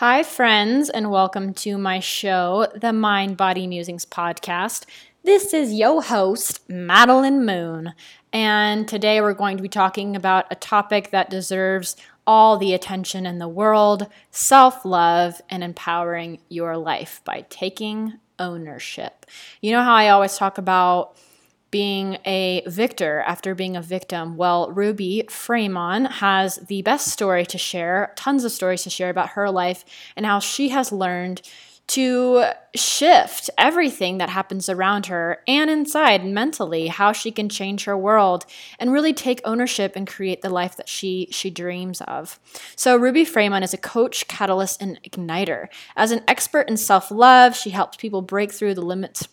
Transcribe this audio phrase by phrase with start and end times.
[0.00, 4.86] Hi, friends, and welcome to my show, the Mind Body Musings podcast.
[5.24, 7.92] This is your host, Madeline Moon,
[8.32, 13.26] and today we're going to be talking about a topic that deserves all the attention
[13.26, 19.26] in the world self love and empowering your life by taking ownership.
[19.60, 21.14] You know how I always talk about
[21.70, 24.36] being a victor after being a victim.
[24.36, 29.30] Well, Ruby Fremon has the best story to share, tons of stories to share about
[29.30, 29.84] her life
[30.16, 31.42] and how she has learned
[31.90, 32.44] to
[32.76, 38.46] shift everything that happens around her and inside mentally how she can change her world
[38.78, 42.38] and really take ownership and create the life that she she dreams of
[42.76, 47.70] so ruby fremon is a coach catalyst and igniter as an expert in self-love she
[47.70, 49.26] helps people break through the limits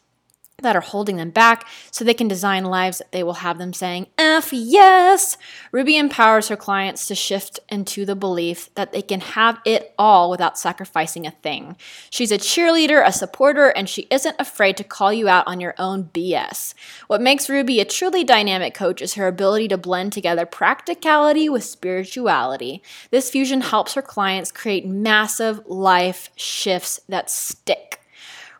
[0.63, 3.73] that are holding them back so they can design lives that they will have them
[3.73, 5.37] saying, F yes.
[5.71, 10.31] Ruby empowers her clients to shift into the belief that they can have it all
[10.31, 11.75] without sacrificing a thing.
[12.09, 15.75] She's a cheerleader, a supporter, and she isn't afraid to call you out on your
[15.77, 16.73] own BS.
[17.05, 21.65] What makes Ruby a truly dynamic coach is her ability to blend together practicality with
[21.65, 22.81] spirituality.
[23.11, 28.01] This fusion helps her clients create massive life shifts that stick.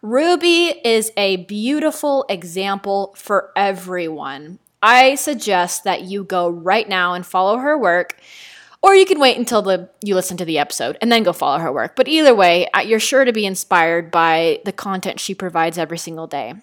[0.01, 4.59] Ruby is a beautiful example for everyone.
[4.81, 8.17] I suggest that you go right now and follow her work.
[8.83, 11.57] Or you can wait until the you listen to the episode and then go follow
[11.57, 11.95] her work.
[11.95, 15.97] But either way, uh, you're sure to be inspired by the content she provides every
[15.97, 16.53] single day.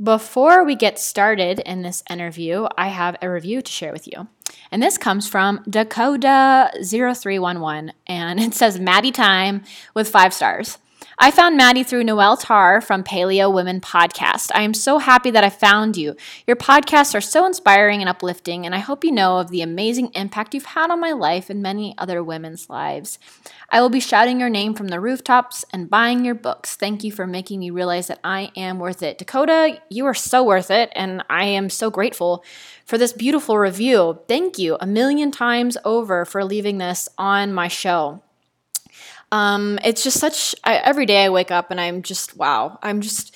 [0.00, 4.28] Before we get started in this interview, I have a review to share with you.
[4.70, 10.78] And this comes from Dakota0311 and it says Maddie Time with 5 stars.
[11.18, 14.50] I found Maddie through Noelle Tarr from Paleo Women Podcast.
[14.54, 16.14] I am so happy that I found you.
[16.46, 20.10] Your podcasts are so inspiring and uplifting, and I hope you know of the amazing
[20.12, 23.18] impact you've had on my life and many other women's lives.
[23.70, 26.76] I will be shouting your name from the rooftops and buying your books.
[26.76, 29.16] Thank you for making me realize that I am worth it.
[29.16, 32.44] Dakota, you are so worth it, and I am so grateful
[32.84, 34.18] for this beautiful review.
[34.28, 38.20] Thank you a million times over for leaving this on my show.
[39.32, 43.00] Um, it's just such, I, every day I wake up and I'm just, wow, I'm
[43.00, 43.34] just,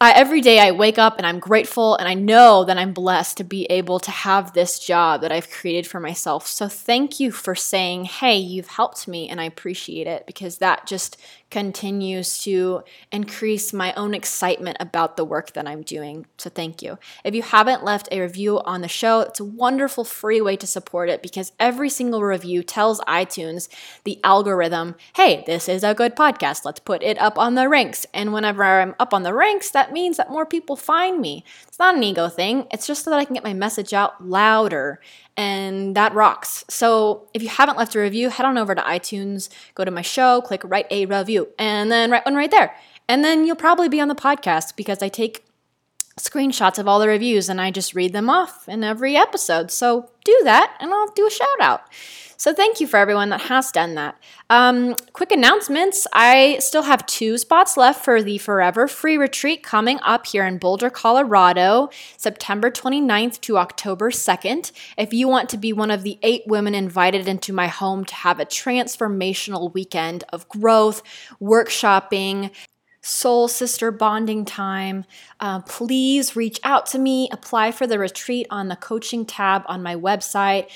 [0.00, 3.38] I, every day I wake up and I'm grateful and I know that I'm blessed
[3.38, 6.46] to be able to have this job that I've created for myself.
[6.46, 10.86] So thank you for saying, hey, you've helped me and I appreciate it because that
[10.86, 11.16] just
[11.54, 12.82] continues to
[13.12, 16.26] increase my own excitement about the work that I'm doing.
[16.36, 16.98] So thank you.
[17.22, 20.66] If you haven't left a review on the show, it's a wonderful free way to
[20.66, 23.68] support it because every single review tells iTunes,
[24.02, 26.64] the algorithm, hey, this is a good podcast.
[26.64, 28.04] Let's put it up on the ranks.
[28.12, 31.44] And whenever I'm up on the ranks, that means that more people find me.
[31.68, 34.26] It's not an ego thing, it's just so that I can get my message out
[34.26, 34.98] louder
[35.36, 36.64] and that rocks.
[36.68, 40.02] So if you haven't left a review, head on over to iTunes, go to my
[40.02, 42.74] show, click write a review, and then write one right there.
[43.08, 45.44] And then you'll probably be on the podcast because I take
[46.18, 49.70] screenshots of all the reviews and I just read them off in every episode.
[49.70, 51.82] So do that and I'll do a shout out.
[52.36, 54.18] So thank you for everyone that has done that.
[54.50, 59.98] Um, quick announcements I still have two spots left for the Forever Free Retreat coming
[60.02, 64.72] up here in Boulder, Colorado, September 29th to October 2nd.
[64.98, 68.14] If you want to be one of the eight women invited into my home to
[68.14, 71.02] have a transformational weekend of growth,
[71.40, 72.50] workshopping,
[73.00, 75.04] soul sister bonding time,
[75.38, 77.28] uh, please reach out to me.
[77.30, 80.68] Apply for the retreat on the coaching tab on my website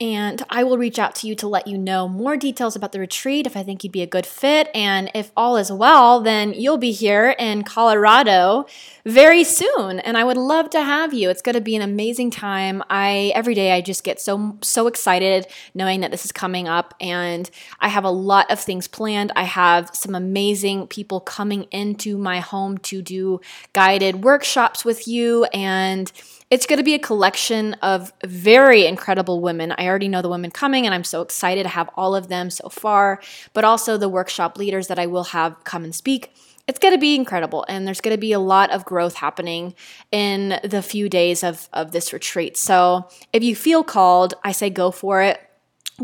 [0.00, 3.00] and I will reach out to you to let you know more details about the
[3.00, 4.70] retreat if I think you'd be a good fit.
[4.72, 8.66] And if all is well, then you'll be here in Colorado
[9.04, 9.98] very soon.
[9.98, 11.30] And I would love to have you.
[11.30, 12.80] It's going to be an amazing time.
[12.88, 16.94] I every day I just get so so excited knowing that this is coming up
[17.00, 19.32] and I have a lot of things planned.
[19.34, 23.40] I have some amazing people coming into my home to do
[23.72, 26.12] guided workshops with you and
[26.50, 29.74] it's going to be a collection of very incredible women.
[29.76, 32.50] I already know the women coming, and I'm so excited to have all of them
[32.50, 33.20] so far,
[33.52, 36.32] but also the workshop leaders that I will have come and speak.
[36.66, 39.74] It's going to be incredible, and there's going to be a lot of growth happening
[40.10, 42.56] in the few days of, of this retreat.
[42.56, 45.40] So if you feel called, I say go for it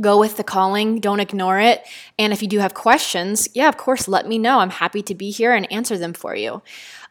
[0.01, 1.87] go with the calling don't ignore it
[2.19, 5.15] and if you do have questions yeah of course let me know i'm happy to
[5.15, 6.61] be here and answer them for you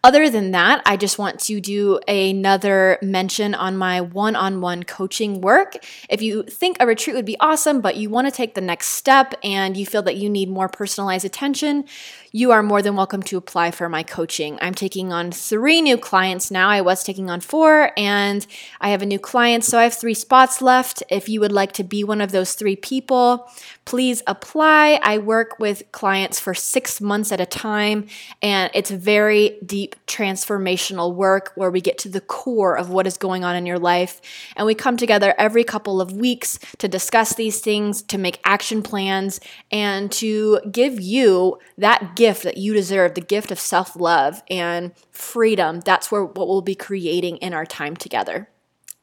[0.05, 4.83] Other than that, I just want to do another mention on my one on one
[4.83, 5.77] coaching work.
[6.09, 8.87] If you think a retreat would be awesome, but you want to take the next
[8.89, 11.85] step and you feel that you need more personalized attention,
[12.33, 14.57] you are more than welcome to apply for my coaching.
[14.59, 16.67] I'm taking on three new clients now.
[16.67, 18.45] I was taking on four, and
[18.81, 21.01] I have a new client, so I have three spots left.
[21.09, 23.49] If you would like to be one of those three people,
[23.85, 24.99] please apply.
[25.01, 28.07] I work with clients for six months at a time,
[28.41, 33.17] and it's very deep transformational work where we get to the core of what is
[33.17, 34.21] going on in your life.
[34.55, 38.83] And we come together every couple of weeks to discuss these things, to make action
[38.83, 39.39] plans,
[39.71, 44.93] and to give you that gift that you deserve the gift of self love and
[45.11, 45.79] freedom.
[45.81, 48.49] That's where what we'll be creating in our time together.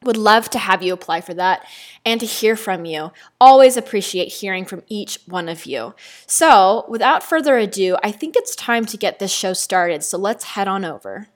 [0.03, 1.63] Would love to have you apply for that
[2.03, 3.11] and to hear from you.
[3.39, 5.93] Always appreciate hearing from each one of you.
[6.25, 10.03] So, without further ado, I think it's time to get this show started.
[10.03, 11.27] So, let's head on over.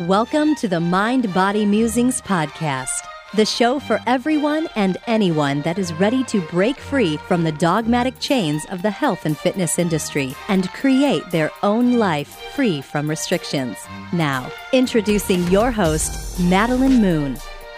[0.00, 5.92] Welcome to the Mind Body Musings podcast, the show for everyone and anyone that is
[5.92, 10.72] ready to break free from the dogmatic chains of the health and fitness industry and
[10.72, 13.78] create their own life free from restrictions.
[14.12, 17.38] Now, introducing your host, Madeline Moon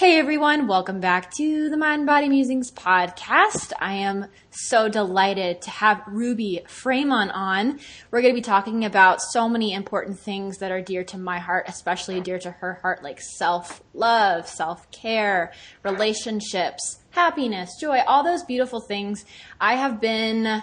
[0.00, 3.74] Hey everyone, welcome back to the Mind Body Musings podcast.
[3.78, 7.78] I am so delighted to have Ruby Fremon on.
[8.10, 11.38] We're going to be talking about so many important things that are dear to my
[11.38, 15.52] heart, especially dear to her heart, like self love, self care,
[15.82, 19.26] relationships, happiness, joy, all those beautiful things.
[19.60, 20.62] I have been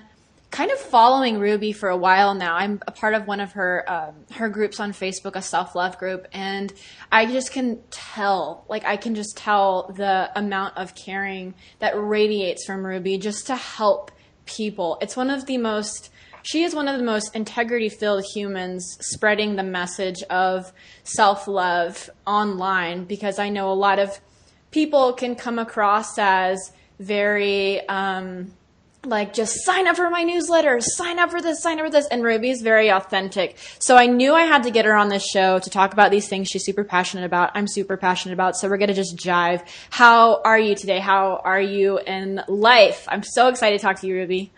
[0.58, 2.56] kind of following Ruby for a while now.
[2.56, 6.00] I'm a part of one of her um, her groups on Facebook, a self love
[6.00, 6.74] group, and
[7.12, 12.66] I just can tell, like I can just tell the amount of caring that radiates
[12.66, 14.10] from Ruby just to help
[14.48, 14.98] people.
[15.00, 16.10] It's one of the most
[16.42, 22.10] she is one of the most integrity filled humans spreading the message of self love
[22.26, 24.20] online because I know a lot of
[24.72, 28.54] people can come across as very um,
[29.06, 32.08] like just sign up for my newsletter, sign up for this, sign up for this.
[32.08, 33.58] And Ruby's very authentic.
[33.80, 36.28] So I knew I had to get her on this show to talk about these
[36.28, 37.52] things she's super passionate about.
[37.56, 38.58] I'm super passionate about.
[38.58, 39.66] So we're going to just jive.
[39.90, 41.00] How are you today?
[41.00, 43.06] How are you in life?
[43.08, 44.52] I'm so excited to talk to you, Ruby.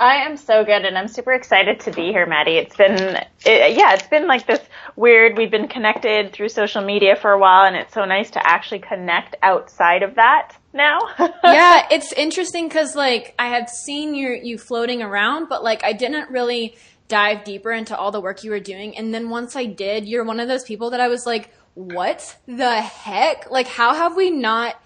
[0.00, 2.56] I am so good and I'm super excited to be here, Maddie.
[2.56, 4.60] It's been, it, yeah, it's been like this
[4.94, 8.46] weird, we've been connected through social media for a while and it's so nice to
[8.46, 11.00] actually connect outside of that now.
[11.44, 15.92] yeah, it's interesting because like I had seen you you floating around, but like I
[15.92, 16.76] didn't really
[17.08, 18.96] dive deeper into all the work you were doing.
[18.96, 22.36] And then once I did, you're one of those people that I was like, what
[22.46, 23.50] the heck?
[23.50, 24.80] Like, how have we not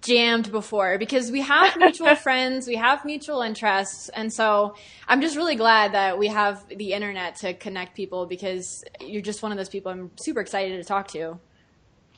[0.00, 0.96] jammed before?
[0.98, 4.08] Because we have mutual friends, we have mutual interests.
[4.08, 4.74] And so
[5.06, 9.42] I'm just really glad that we have the internet to connect people because you're just
[9.42, 11.38] one of those people I'm super excited to talk to.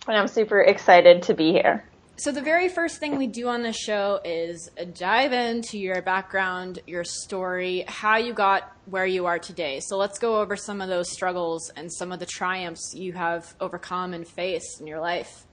[0.06, 1.84] And I'm super excited to be here.
[2.20, 6.80] So, the very first thing we do on this show is dive into your background,
[6.84, 9.78] your story, how you got where you are today.
[9.78, 13.54] So, let's go over some of those struggles and some of the triumphs you have
[13.60, 15.46] overcome and faced in your life.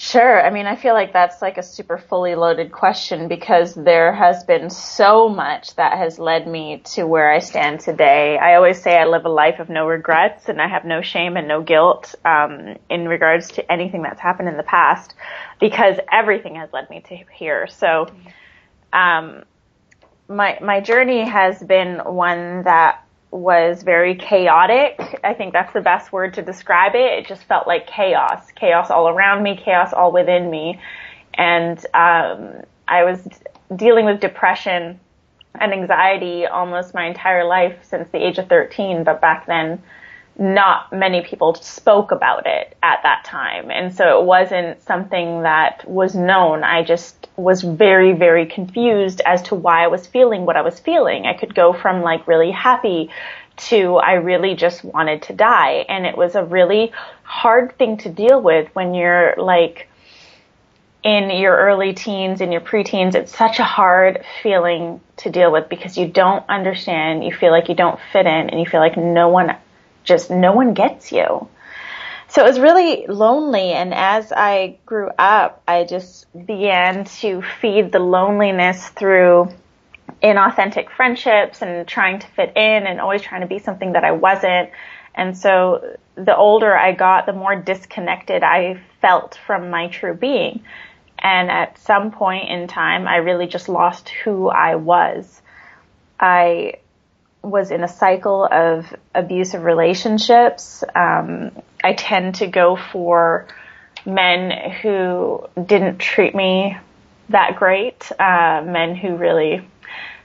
[0.00, 0.40] Sure.
[0.40, 4.44] I mean, I feel like that's like a super fully loaded question because there has
[4.44, 8.38] been so much that has led me to where I stand today.
[8.38, 11.36] I always say I live a life of no regrets and I have no shame
[11.36, 15.16] and no guilt um, in regards to anything that's happened in the past
[15.58, 17.66] because everything has led me to here.
[17.66, 18.06] So,
[18.92, 19.42] um,
[20.28, 25.20] my my journey has been one that was very chaotic.
[25.22, 27.18] I think that's the best word to describe it.
[27.18, 30.80] It just felt like chaos, chaos all around me, chaos all within me.
[31.34, 33.28] And, um, I was
[33.76, 34.98] dealing with depression
[35.60, 39.04] and anxiety almost my entire life since the age of 13.
[39.04, 39.82] But back then,
[40.38, 43.70] not many people spoke about it at that time.
[43.70, 46.62] And so it wasn't something that was known.
[46.62, 50.78] I just was very, very confused as to why I was feeling what I was
[50.78, 51.26] feeling.
[51.26, 53.10] I could go from like really happy
[53.56, 55.84] to I really just wanted to die.
[55.88, 56.92] And it was a really
[57.24, 59.88] hard thing to deal with when you're like
[61.02, 63.16] in your early teens and your preteens.
[63.16, 67.24] It's such a hard feeling to deal with because you don't understand.
[67.24, 69.56] You feel like you don't fit in and you feel like no one
[70.04, 71.48] just no one gets you.
[72.28, 73.72] So it was really lonely.
[73.72, 79.48] And as I grew up, I just began to feed the loneliness through
[80.22, 84.12] inauthentic friendships and trying to fit in and always trying to be something that I
[84.12, 84.70] wasn't.
[85.14, 90.62] And so the older I got, the more disconnected I felt from my true being.
[91.18, 95.42] And at some point in time, I really just lost who I was.
[96.20, 96.74] I
[97.42, 100.84] was in a cycle of abusive relationships.
[100.94, 101.52] Um,
[101.82, 103.46] I tend to go for
[104.04, 106.76] men who didn't treat me
[107.28, 109.66] that great, uh, men who really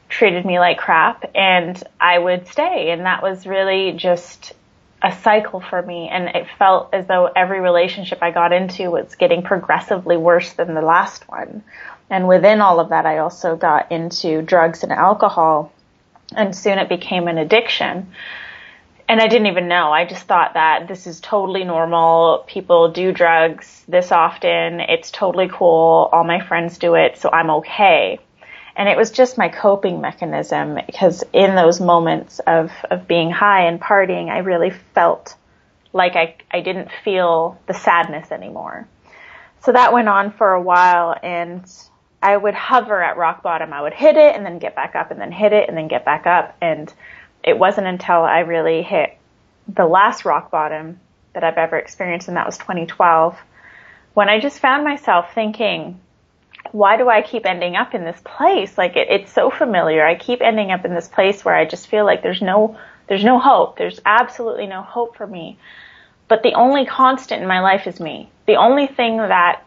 [0.09, 2.91] treated me like crap, and I would stay.
[2.91, 4.53] And that was really just
[5.01, 6.07] a cycle for me.
[6.09, 10.73] And it felt as though every relationship I got into was getting progressively worse than
[10.73, 11.63] the last one.
[12.09, 15.73] And within all of that, I also got into drugs and alcohol
[16.35, 18.11] and soon it became an addiction.
[19.07, 19.91] And I didn't even know.
[19.91, 22.45] I just thought that this is totally normal.
[22.47, 24.79] People do drugs this often.
[24.79, 26.09] It's totally cool.
[26.11, 28.19] All my friends do it, so I'm okay.
[28.75, 33.67] And it was just my coping mechanism because in those moments of, of being high
[33.67, 35.35] and partying, I really felt
[35.91, 38.87] like I, I didn't feel the sadness anymore.
[39.63, 41.63] So that went on for a while and
[42.23, 43.73] I would hover at rock bottom.
[43.73, 45.89] I would hit it and then get back up and then hit it and then
[45.89, 46.55] get back up.
[46.61, 46.91] And
[47.43, 49.17] it wasn't until I really hit
[49.67, 51.01] the last rock bottom
[51.33, 53.37] that I've ever experienced, and that was 2012,
[54.13, 55.99] when I just found myself thinking,
[56.71, 58.77] why do I keep ending up in this place?
[58.77, 60.05] Like it, it's so familiar.
[60.05, 62.77] I keep ending up in this place where I just feel like there's no,
[63.07, 63.77] there's no hope.
[63.77, 65.57] There's absolutely no hope for me.
[66.29, 68.29] But the only constant in my life is me.
[68.45, 69.65] The only thing that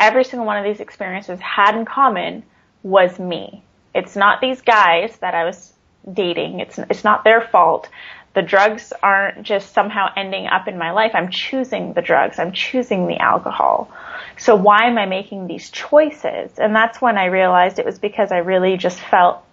[0.00, 2.42] every single one of these experiences had in common
[2.82, 3.62] was me.
[3.94, 5.72] It's not these guys that I was
[6.12, 6.60] dating.
[6.60, 7.88] It's it's not their fault.
[8.32, 11.10] The drugs aren't just somehow ending up in my life.
[11.14, 12.38] I'm choosing the drugs.
[12.38, 13.90] I'm choosing the alcohol.
[14.38, 16.58] So why am I making these choices?
[16.58, 19.44] And that's when I realized it was because I really just felt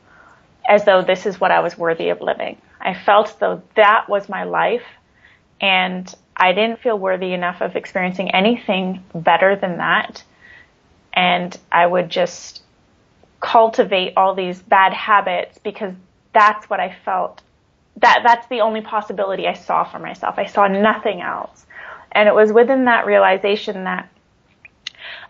[0.69, 2.61] as though this is what I was worthy of living.
[2.79, 4.85] I felt as though that was my life
[5.59, 10.23] and I didn't feel worthy enough of experiencing anything better than that
[11.17, 12.61] and I would just
[13.39, 15.95] cultivate all these bad habits because
[16.31, 17.41] that's what I felt.
[17.97, 20.35] That that's the only possibility I saw for myself.
[20.37, 21.65] I saw nothing else.
[22.11, 24.09] And it was within that realization that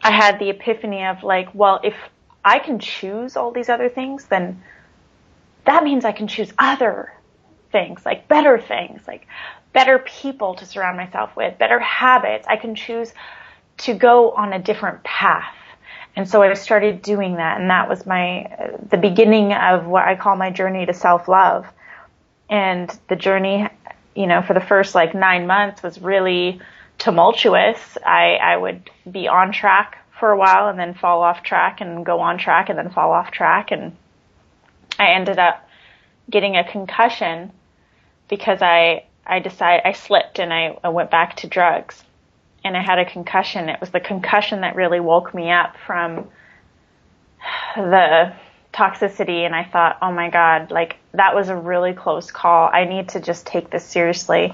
[0.04, 1.96] I had the epiphany of like, well, if
[2.44, 4.62] I can choose all these other things, then
[5.66, 7.14] that means I can choose other
[7.72, 9.26] things, like better things, like
[9.72, 12.46] better people to surround myself with, better habits.
[12.46, 13.14] I can choose
[13.78, 15.54] to go on a different path.
[16.18, 20.04] And so I started doing that, and that was my uh, the beginning of what
[20.04, 21.68] I call my journey to self love.
[22.50, 23.68] And the journey,
[24.16, 26.60] you know, for the first like nine months was really
[26.98, 28.00] tumultuous.
[28.04, 32.04] I, I would be on track for a while and then fall off track and
[32.04, 33.70] go on track and then fall off track.
[33.72, 33.96] And
[34.98, 35.70] I ended up
[36.32, 37.52] getting a concussion
[38.28, 42.04] because I, I decided, I slipped and I, I went back to drugs
[42.68, 43.70] and I had a concussion.
[43.70, 46.28] It was the concussion that really woke me up from
[47.76, 48.34] the
[48.74, 52.70] toxicity and I thought, oh my God, like that was a really close call.
[52.72, 54.54] I need to just take this seriously.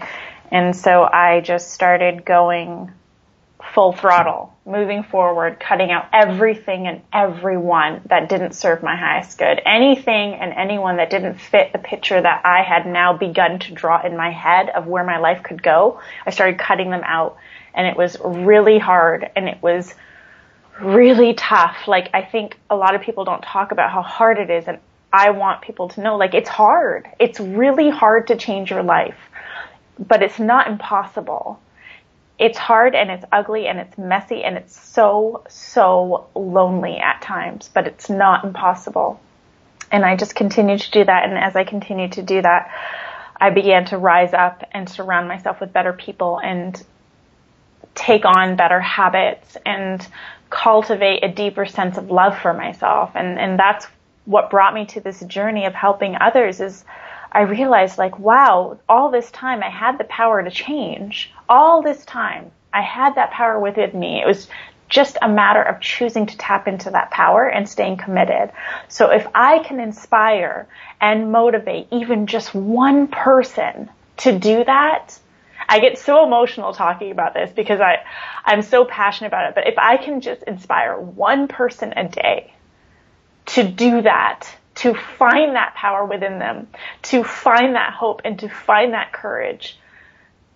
[0.51, 2.91] And so I just started going
[3.73, 9.61] full throttle, moving forward, cutting out everything and everyone that didn't serve my highest good.
[9.65, 14.05] Anything and anyone that didn't fit the picture that I had now begun to draw
[14.05, 16.01] in my head of where my life could go.
[16.25, 17.37] I started cutting them out
[17.73, 19.93] and it was really hard and it was
[20.81, 21.87] really tough.
[21.87, 24.79] Like I think a lot of people don't talk about how hard it is and
[25.11, 27.07] I want people to know like it's hard.
[27.19, 29.17] It's really hard to change your life,
[29.99, 31.59] but it's not impossible.
[32.39, 37.69] It's hard and it's ugly and it's messy and it's so, so lonely at times,
[37.71, 39.21] but it's not impossible.
[39.91, 41.29] And I just continued to do that.
[41.29, 42.71] And as I continued to do that,
[43.39, 46.83] I began to rise up and surround myself with better people and
[47.95, 50.05] take on better habits and
[50.49, 53.11] cultivate a deeper sense of love for myself.
[53.15, 53.87] And, and that's
[54.25, 56.85] what brought me to this journey of helping others is
[57.31, 61.31] I realized like, wow, all this time I had the power to change.
[61.49, 64.21] All this time I had that power within me.
[64.21, 64.47] It was
[64.89, 68.51] just a matter of choosing to tap into that power and staying committed.
[68.87, 70.67] So if I can inspire
[71.01, 75.17] and motivate even just one person to do that,
[75.67, 78.03] I get so emotional talking about this because I,
[78.45, 79.55] I'm so passionate about it.
[79.55, 82.53] But if I can just inspire one person a day
[83.47, 86.67] to do that, to find that power within them,
[87.03, 89.77] to find that hope and to find that courage,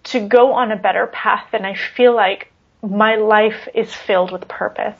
[0.06, 4.48] to go on a better path, then I feel like my life is filled with
[4.48, 4.98] purpose.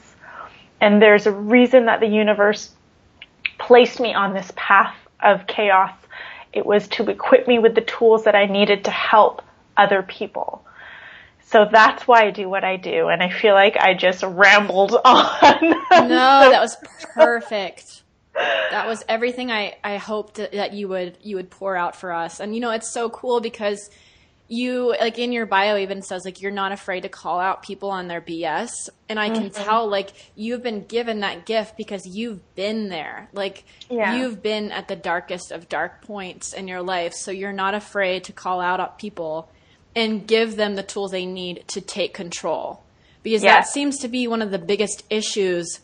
[0.80, 2.72] And there's a reason that the universe
[3.58, 5.94] placed me on this path of chaos.
[6.52, 9.42] It was to equip me with the tools that I needed to help
[9.78, 10.64] other people.
[11.46, 13.08] So that's why I do what I do.
[13.08, 15.60] And I feel like I just rambled on.
[15.62, 16.76] no, that was
[17.14, 18.02] perfect.
[18.34, 22.40] That was everything I, I hoped that you would, you would pour out for us.
[22.40, 23.88] And you know, it's so cool because
[24.48, 27.90] you like in your bio even says like you're not afraid to call out people
[27.90, 28.70] on their BS
[29.08, 29.62] and I can mm-hmm.
[29.62, 34.16] tell like you've been given that gift because you've been there like yeah.
[34.16, 38.24] you've been at the darkest of dark points in your life so you're not afraid
[38.24, 39.50] to call out people
[39.98, 42.82] and give them the tools they need to take control.
[43.22, 43.56] Because yeah.
[43.56, 45.80] that seems to be one of the biggest issues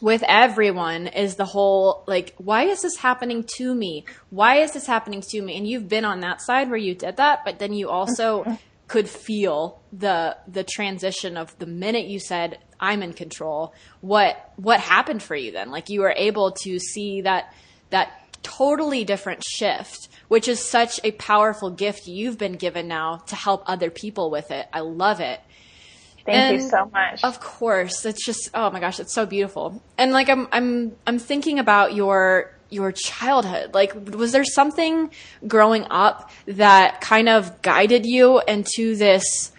[0.00, 4.04] with everyone is the whole like why is this happening to me?
[4.30, 5.56] Why is this happening to me?
[5.56, 8.58] And you've been on that side where you did that but then you also
[8.88, 13.72] could feel the the transition of the minute you said i'm in control
[14.02, 15.70] what what happened for you then?
[15.70, 17.52] Like you were able to see that
[17.90, 23.34] that totally different shift which is such a powerful gift you've been given now to
[23.34, 25.40] help other people with it i love it
[26.24, 27.22] Thank and you so much.
[27.22, 28.04] Of course.
[28.06, 29.82] It's just oh my gosh, it's so beautiful.
[29.98, 33.74] And like I'm I'm I'm thinking about your your childhood.
[33.74, 35.10] Like was there something
[35.46, 39.52] growing up that kind of guided you into this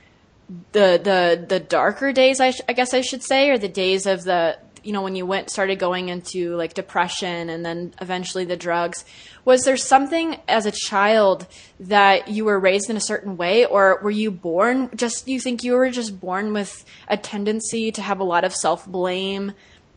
[0.71, 4.05] the the the darker days I, sh- I guess I should say or the days
[4.05, 8.45] of the you know when you went started going into like depression and then eventually
[8.45, 9.03] the drugs
[9.45, 11.45] was there something as a child
[11.79, 13.63] that you were raised in a certain way?
[13.63, 18.01] Or were you born just you think you were just born with a tendency to
[18.01, 19.53] have a lot of self-blame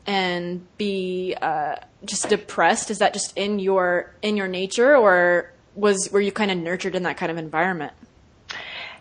[0.06, 2.90] and be uh, just depressed?
[2.90, 4.94] Is that just in your in your nature?
[4.94, 7.94] Or was were you kind of nurtured in that kind of environment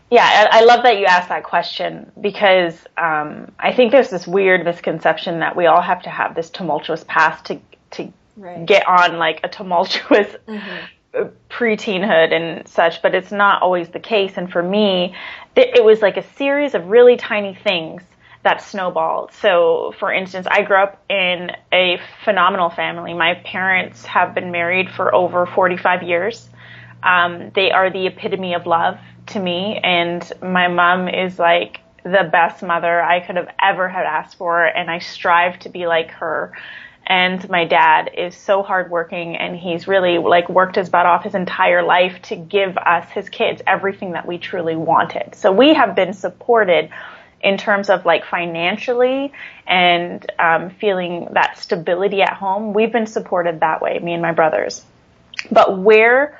[0.09, 4.63] yeah, I love that you asked that question because um, I think there's this weird
[4.63, 7.59] misconception that we all have to have this tumultuous past to
[7.91, 8.65] to right.
[8.65, 11.27] get on like a tumultuous mm-hmm.
[11.49, 14.33] preteenhood and such, but it's not always the case.
[14.37, 15.13] And for me,
[15.57, 18.01] it, it was like a series of really tiny things
[18.43, 19.33] that snowballed.
[19.33, 23.13] So, for instance, I grew up in a phenomenal family.
[23.13, 26.49] My parents have been married for over 45 years.
[27.03, 32.29] Um, they are the epitome of love to me, and my mom is like the
[32.31, 36.11] best mother I could have ever had asked for, and I strive to be like
[36.11, 36.53] her.
[37.09, 41.35] And my dad is so hardworking, and he's really like worked his butt off his
[41.35, 45.35] entire life to give us, his kids, everything that we truly wanted.
[45.35, 46.89] So we have been supported
[47.41, 49.31] in terms of like financially
[49.65, 52.73] and um, feeling that stability at home.
[52.73, 54.83] We've been supported that way, me and my brothers.
[55.51, 56.39] But where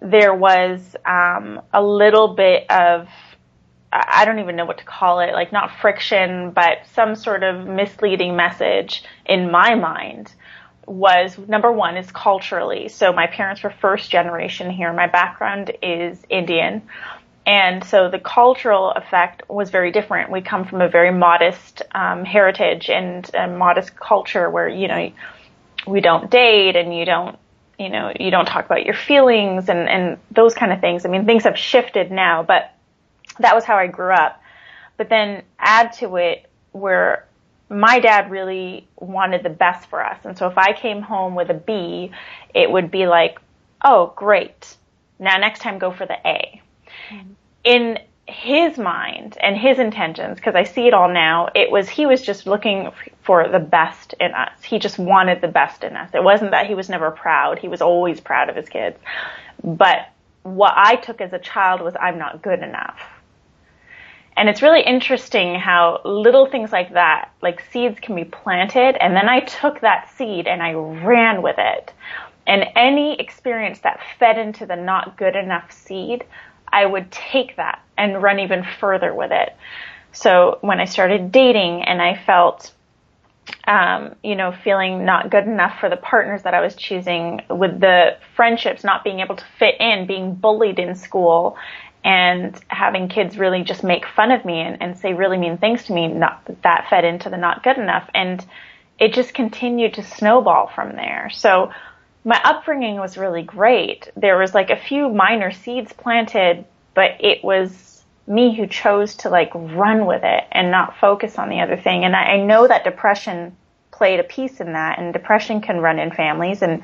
[0.00, 3.08] there was um, a little bit of
[3.96, 7.64] I don't even know what to call it, like not friction, but some sort of
[7.64, 10.34] misleading message in my mind
[10.84, 12.88] was number one is culturally.
[12.88, 14.92] So my parents were first generation here.
[14.92, 16.82] My background is Indian.
[17.46, 20.30] And so the cultural effect was very different.
[20.30, 25.12] We come from a very modest um, heritage and a modest culture where, you know,
[25.86, 27.38] we don't date and you don't
[27.78, 31.04] you know, you don't talk about your feelings and, and those kind of things.
[31.04, 32.72] I mean, things have shifted now, but
[33.38, 34.40] that was how I grew up.
[34.96, 37.26] But then add to it where
[37.68, 40.18] my dad really wanted the best for us.
[40.24, 42.12] And so if I came home with a B,
[42.54, 43.40] it would be like,
[43.82, 44.76] oh, great.
[45.18, 46.62] Now next time go for the A.
[47.10, 47.32] Mm-hmm.
[47.64, 52.06] In his mind and his intentions, because I see it all now, it was he
[52.06, 52.90] was just looking
[53.22, 54.62] for the best in us.
[54.62, 56.10] He just wanted the best in us.
[56.14, 57.58] It wasn't that he was never proud.
[57.58, 58.96] He was always proud of his kids.
[59.62, 60.08] But
[60.42, 63.00] what I took as a child was I'm not good enough.
[64.36, 69.14] And it's really interesting how little things like that, like seeds can be planted, and
[69.14, 71.92] then I took that seed and I ran with it.
[72.46, 76.24] And any experience that fed into the not good enough seed
[76.72, 79.54] I would take that and run even further with it.
[80.12, 82.72] So when I started dating and I felt
[83.66, 87.80] um, you know, feeling not good enough for the partners that I was choosing, with
[87.80, 91.56] the friendships not being able to fit in, being bullied in school,
[92.04, 95.84] and having kids really just make fun of me and, and say really mean things
[95.84, 98.08] to me, not that fed into the not good enough.
[98.14, 98.44] And
[98.98, 101.30] it just continued to snowball from there.
[101.32, 101.70] So
[102.24, 104.10] my upbringing was really great.
[104.16, 109.28] There was like a few minor seeds planted, but it was me who chose to
[109.28, 112.04] like run with it and not focus on the other thing.
[112.04, 113.54] And I, I know that depression
[113.90, 116.62] played a piece in that and depression can run in families.
[116.62, 116.82] And,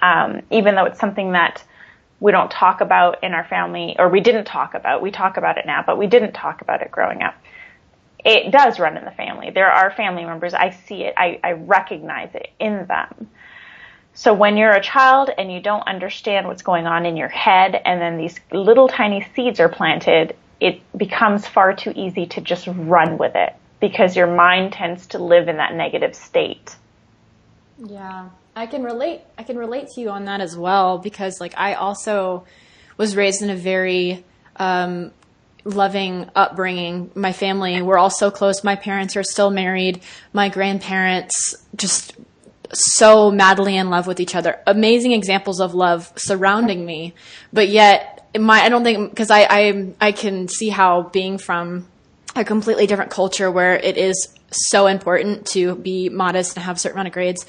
[0.00, 1.62] um, even though it's something that
[2.20, 5.58] we don't talk about in our family, or we didn't talk about, we talk about
[5.58, 7.34] it now, but we didn't talk about it growing up.
[8.24, 9.50] It does run in the family.
[9.50, 10.52] There are family members.
[10.52, 11.14] I see it.
[11.16, 13.30] I, I recognize it in them.
[14.16, 17.80] So when you're a child and you don't understand what's going on in your head
[17.84, 22.66] and then these little tiny seeds are planted, it becomes far too easy to just
[22.66, 26.76] run with it because your mind tends to live in that negative state.
[27.78, 28.30] Yeah.
[28.56, 31.74] I can relate I can relate to you on that as well because like I
[31.74, 32.46] also
[32.96, 34.24] was raised in a very
[34.56, 35.12] um,
[35.64, 37.10] loving upbringing.
[37.14, 38.64] My family, we're all so close.
[38.64, 40.00] My parents are still married.
[40.32, 42.14] My grandparents just
[42.72, 44.60] so madly in love with each other.
[44.66, 47.14] Amazing examples of love surrounding me,
[47.52, 51.86] but yet my I don't think because I, I I can see how being from
[52.34, 56.78] a completely different culture where it is so important to be modest and have a
[56.78, 57.46] certain amount of grades,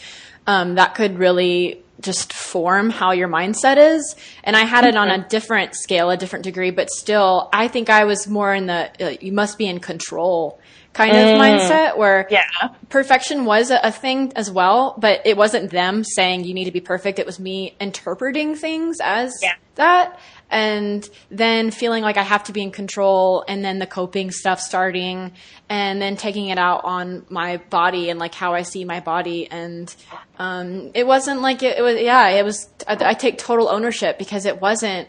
[0.47, 4.15] um, that could really just form how your mindset is.
[4.43, 7.89] And I had it on a different scale, a different degree, but still, I think
[7.89, 10.59] I was more in the uh, you must be in control
[10.97, 11.37] kind of mm.
[11.37, 12.47] mindset where yeah.
[12.89, 16.71] perfection was a, a, thing as well, but it wasn't them saying you need to
[16.71, 17.19] be perfect.
[17.19, 19.53] It was me interpreting things as yeah.
[19.75, 20.19] that.
[20.49, 24.59] And then feeling like I have to be in control and then the coping stuff
[24.59, 25.33] starting
[25.69, 29.47] and then taking it out on my body and like how I see my body.
[29.51, 29.95] And,
[30.39, 34.17] um, it wasn't like it, it was, yeah, it was, I, I take total ownership
[34.17, 35.07] because it wasn't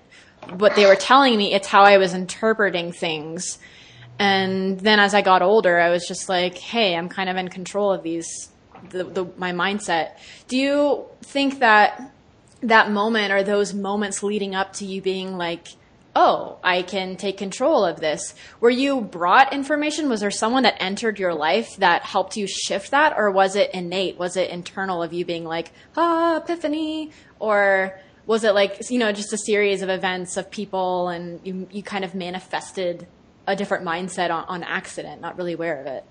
[0.50, 1.54] what they were telling me.
[1.54, 3.58] It's how I was interpreting things
[4.18, 7.48] and then as I got older, I was just like, hey, I'm kind of in
[7.48, 8.50] control of these,
[8.90, 10.18] the, the, my mindset.
[10.48, 12.12] Do you think that
[12.62, 15.68] that moment or those moments leading up to you being like,
[16.16, 18.34] oh, I can take control of this.
[18.58, 20.08] Were you brought information?
[20.08, 23.14] Was there someone that entered your life that helped you shift that?
[23.16, 24.18] Or was it innate?
[24.18, 27.12] Was it internal of you being like, ah, epiphany?
[27.38, 31.68] Or was it like, you know, just a series of events of people and you,
[31.70, 33.06] you kind of manifested
[33.48, 36.04] a different mindset on, on accident, not really aware of it?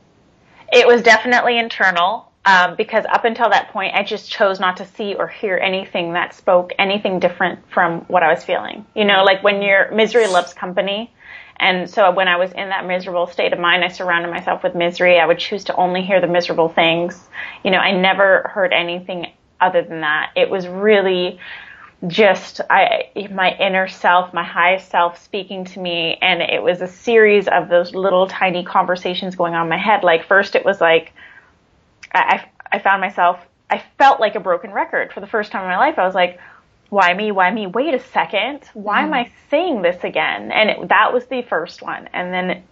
[0.73, 2.30] It was definitely internal.
[2.45, 6.13] Um, because up until that point, I just chose not to see or hear anything
[6.13, 8.86] that spoke anything different from what I was feeling.
[8.95, 11.13] You know, like when your misery loves company.
[11.58, 14.76] And so when I was in that miserable state of mind, I surrounded myself with
[14.76, 15.19] misery.
[15.19, 17.21] I would choose to only hear the miserable things.
[17.65, 20.32] You know, I never heard anything other than that.
[20.38, 21.39] It was really
[22.05, 26.88] just I my inner self, my highest self speaking to me and it was a
[26.88, 30.03] series of those little tiny conversations going on in my head.
[30.03, 31.13] Like first it was like
[32.13, 35.69] I I found myself I felt like a broken record for the first time in
[35.69, 35.97] my life.
[35.97, 36.39] I was like,
[36.89, 37.31] why me?
[37.31, 37.67] Why me?
[37.67, 38.62] Wait a second.
[38.73, 39.05] Why mm.
[39.05, 40.51] am I saying this again?
[40.51, 42.07] And it, that was the first one.
[42.13, 42.63] And then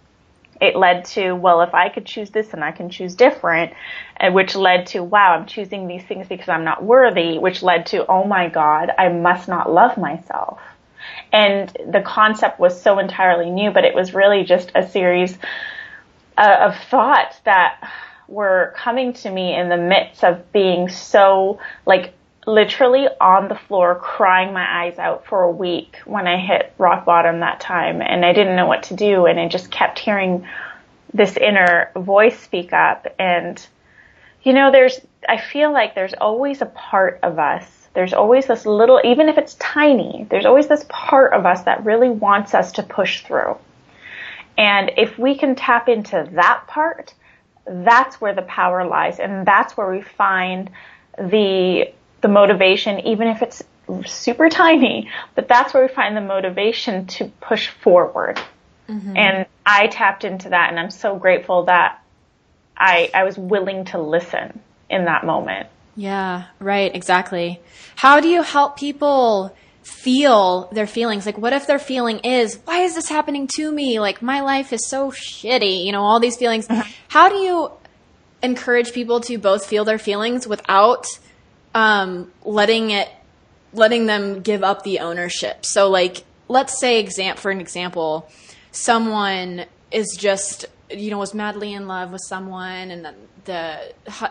[0.60, 3.72] it led to, well, if I could choose this and I can choose different,
[4.30, 8.06] which led to, wow, I'm choosing these things because I'm not worthy, which led to,
[8.06, 10.60] oh my God, I must not love myself.
[11.32, 15.36] And the concept was so entirely new, but it was really just a series
[16.38, 17.88] uh, of thoughts that
[18.28, 22.12] were coming to me in the midst of being so like
[22.46, 27.04] literally on the floor crying my eyes out for a week when I hit rock
[27.04, 30.46] bottom that time and I didn't know what to do and I just kept hearing
[31.12, 33.08] this inner voice speak up.
[33.18, 33.64] And
[34.44, 38.64] you know there's I feel like there's always a part of us there's always this
[38.64, 42.72] little even if it's tiny there's always this part of us that really wants us
[42.72, 43.56] to push through.
[44.56, 47.12] And if we can tap into that part
[47.66, 50.70] that's where the power lies and that's where we find
[51.18, 51.90] the
[52.26, 53.62] the motivation, even if it's
[54.04, 58.40] super tiny, but that's where we find the motivation to push forward.
[58.88, 59.16] Mm-hmm.
[59.16, 62.02] And I tapped into that and I'm so grateful that
[62.76, 64.58] I, I was willing to listen
[64.90, 65.68] in that moment.
[65.94, 67.60] Yeah, right, exactly.
[67.94, 71.24] How do you help people feel their feelings?
[71.24, 74.00] Like, what if their feeling is, why is this happening to me?
[74.00, 76.66] Like, my life is so shitty, you know, all these feelings.
[76.66, 76.90] Mm-hmm.
[77.06, 77.70] How do you
[78.42, 81.06] encourage people to both feel their feelings without
[81.76, 83.08] um, letting it
[83.74, 85.66] letting them give up the ownership.
[85.66, 88.28] So like let's say exam for an example,
[88.72, 93.06] someone is just you know was madly in love with someone and
[93.44, 93.78] the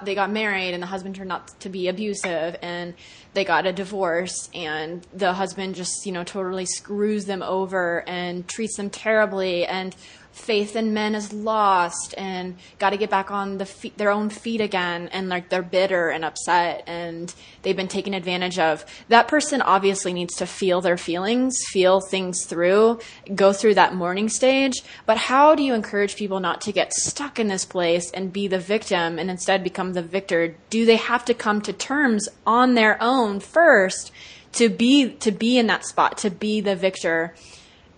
[0.03, 2.93] they got married and the husband turned out to be abusive and
[3.33, 8.47] they got a divorce and the husband just you know totally screws them over and
[8.47, 9.95] treats them terribly and
[10.35, 14.59] faith in men is lost and got to get back on the their own feet
[14.59, 18.85] again and like they're bitter and upset and they've been taken advantage of.
[19.07, 22.99] That person obviously needs to feel their feelings feel things through
[23.33, 24.73] go through that mourning stage.
[25.05, 28.47] But how do you encourage people not to get stuck in this place and be
[28.47, 30.57] the victim and instead become the victor?
[30.69, 34.11] Do they have to come to terms on their own first
[34.53, 37.33] to be to be in that spot to be the victor?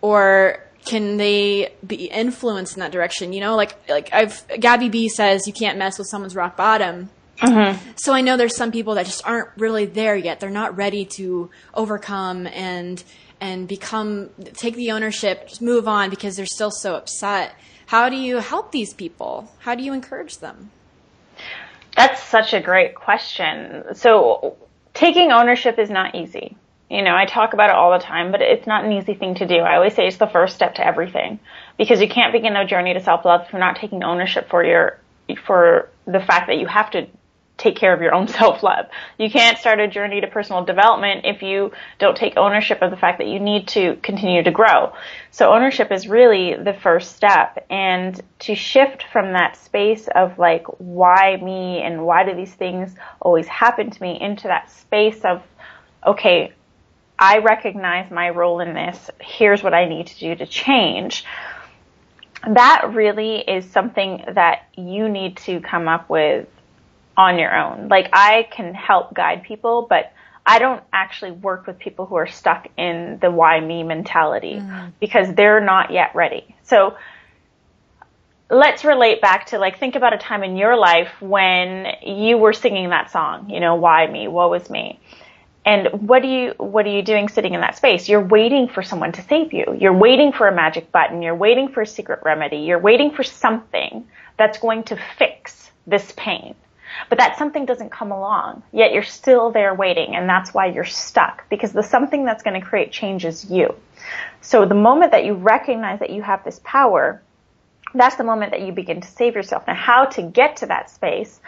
[0.02, 3.34] Or can they be influenced in that direction?
[3.34, 7.10] You know, like like I've Gabby B says you can't mess with someone's rock bottom.
[7.39, 7.91] Mm-hmm.
[7.97, 10.39] So I know there's some people that just aren't really there yet.
[10.39, 13.04] They're not ready to overcome and
[13.39, 17.54] and become take the ownership, just move on because they're still so upset.
[17.88, 19.52] How do you help these people?
[19.60, 20.71] How do you encourage them?
[21.95, 23.95] That's such a great question.
[23.95, 24.58] So
[24.93, 26.58] taking ownership is not easy.
[26.89, 29.36] You know, I talk about it all the time, but it's not an easy thing
[29.36, 29.56] to do.
[29.58, 31.39] I always say it's the first step to everything
[31.78, 34.97] because you can't begin a journey to self-love if you're not taking ownership for your,
[35.45, 37.08] for the fact that you have to
[37.58, 38.86] take care of your own self-love.
[39.17, 42.97] You can't start a journey to personal development if you don't take ownership of the
[42.97, 44.93] fact that you need to continue to grow.
[45.32, 50.65] So ownership is really the first step and to shift from that space of like,
[50.78, 55.41] why me and why do these things always happen to me into that space of,
[56.06, 56.54] okay,
[57.19, 59.10] I recognize my role in this.
[59.19, 61.25] Here's what I need to do to change.
[62.47, 66.47] That really is something that you need to come up with
[67.15, 67.88] on your own.
[67.88, 70.13] Like I can help guide people, but
[70.45, 74.93] I don't actually work with people who are stuck in the why me mentality mm.
[74.99, 76.56] because they're not yet ready.
[76.63, 76.95] So
[78.49, 82.53] let's relate back to like think about a time in your life when you were
[82.53, 84.99] singing that song, you know, why me, what was me.
[85.67, 88.08] And what do you what are you doing sitting in that space?
[88.08, 89.65] You're waiting for someone to save you.
[89.77, 91.21] You're waiting for a magic button.
[91.21, 92.60] You're waiting for a secret remedy.
[92.60, 96.56] You're waiting for something that's going to fix this pain.
[97.10, 98.63] But that something doesn't come along.
[98.71, 102.60] Yet you're still there waiting and that's why you're stuck because the something that's going
[102.60, 103.75] to create change is you.
[104.39, 107.21] So the moment that you recognize that you have this power,
[107.93, 109.67] that's the moment that you begin to save yourself.
[109.67, 111.41] Now how to get to that space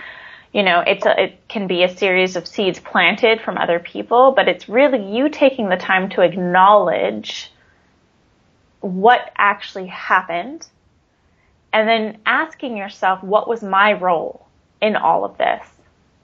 [0.51, 4.31] you know, it's a, it can be a series of seeds planted from other people,
[4.35, 7.51] but it's really you taking the time to acknowledge
[8.81, 10.65] what actually happened
[11.71, 14.47] and then asking yourself, what was my role
[14.81, 15.63] in all of this?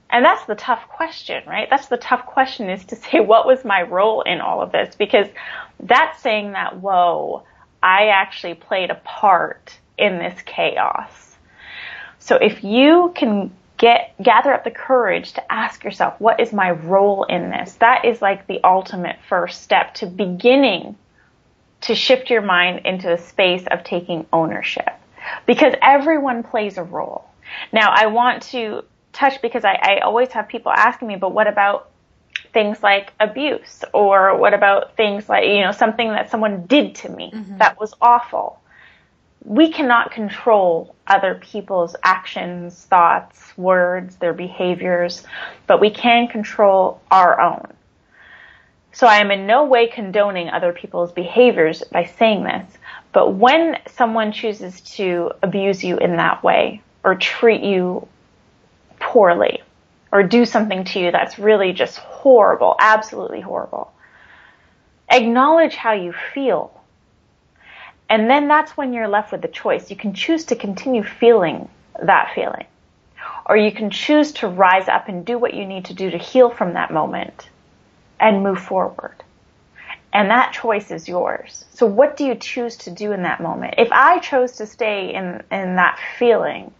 [0.09, 1.67] And that's the tough question, right?
[1.69, 4.95] That's the tough question is to say, what was my role in all of this?
[4.95, 5.27] Because
[5.79, 7.43] that's saying that, whoa,
[7.83, 11.37] I actually played a part in this chaos.
[12.17, 13.51] So if you can
[14.21, 17.73] gather up the courage to ask yourself what is my role in this?
[17.75, 20.97] That is like the ultimate first step to beginning
[21.81, 24.89] to shift your mind into a space of taking ownership.
[25.45, 27.25] Because everyone plays a role.
[27.71, 31.47] Now i want to touch because i, I always have people asking me but what
[31.47, 31.91] about
[32.53, 33.83] things like abuse?
[33.93, 37.57] Or what about things like you know something that someone did to me mm-hmm.
[37.57, 38.59] that was awful
[39.45, 45.23] we cannot control other people's actions, thoughts, words, their behaviors,
[45.67, 47.71] but we can control our own.
[48.91, 52.71] So I am in no way condoning other people's behaviors by saying this,
[53.11, 58.07] but when someone chooses to abuse you in that way or treat you
[58.99, 59.61] poorly
[60.11, 63.91] or do something to you that's really just horrible, absolutely horrible,
[65.09, 66.81] acknowledge how you feel
[68.09, 69.89] and then that's when you're left with the choice.
[69.89, 71.69] You can choose to continue feeling
[72.01, 72.65] that feeling.
[73.47, 76.17] Or you can choose to rise up and do what you need to do to
[76.17, 77.49] heal from that moment
[78.19, 79.15] and move forward.
[80.13, 81.65] And that choice is yours.
[81.73, 83.75] So what do you choose to do in that moment?
[83.77, 86.71] If I chose to stay in, in that feeling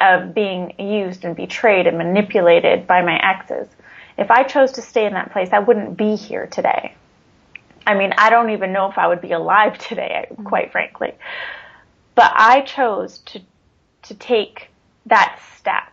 [0.00, 3.68] of being used and betrayed and manipulated by my exes,
[4.16, 6.94] if I chose to stay in that place, I wouldn't be here today.
[7.86, 10.44] I mean, I don't even know if I would be alive today, mm-hmm.
[10.44, 11.12] quite frankly.
[12.14, 13.40] But I chose to,
[14.02, 14.68] to take
[15.06, 15.90] that step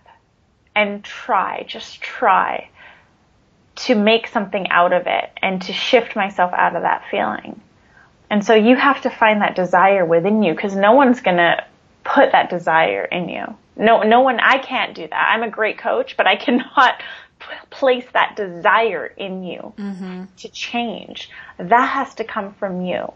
[0.75, 2.69] and try, just try
[3.75, 7.61] to make something out of it and to shift myself out of that feeling.
[8.29, 11.63] And so you have to find that desire within you because no one's going to
[12.03, 13.55] put that desire in you.
[13.75, 15.31] No, no one, I can't do that.
[15.33, 17.01] I'm a great coach, but I cannot
[17.69, 20.23] place that desire in you mm-hmm.
[20.37, 21.29] to change.
[21.57, 23.13] That has to come from you.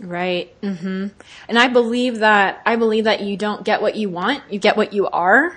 [0.00, 0.58] Right.
[0.62, 1.08] Mm-hmm.
[1.48, 4.76] And I believe that I believe that you don't get what you want, you get
[4.76, 5.56] what you are.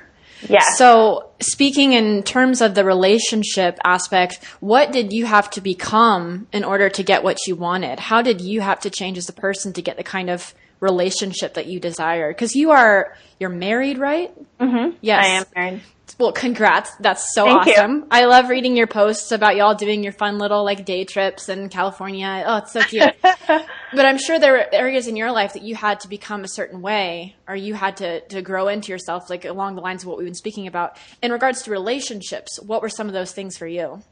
[0.49, 0.77] Yes.
[0.77, 6.65] So, speaking in terms of the relationship aspect, what did you have to become in
[6.65, 7.99] order to get what you wanted?
[7.99, 10.53] How did you have to change as a person to get the kind of
[10.84, 12.32] relationship that you desire?
[12.32, 14.32] Because you are you're married, right?
[14.60, 14.98] Mm-hmm.
[15.02, 15.82] Yes, I am married.
[16.19, 16.91] Well, congrats.
[17.00, 17.74] That's so Thank you.
[17.74, 18.06] awesome.
[18.12, 21.69] I love reading your posts about y'all doing your fun little like day trips in
[21.69, 22.43] California.
[22.46, 23.15] Oh, it's so cute.
[23.22, 26.48] but I'm sure there were areas in your life that you had to become a
[26.48, 30.10] certain way or you had to, to grow into yourself, like along the lines of
[30.10, 30.98] what we've been speaking about.
[31.24, 34.04] In regards to relationships, what were some of those things for you?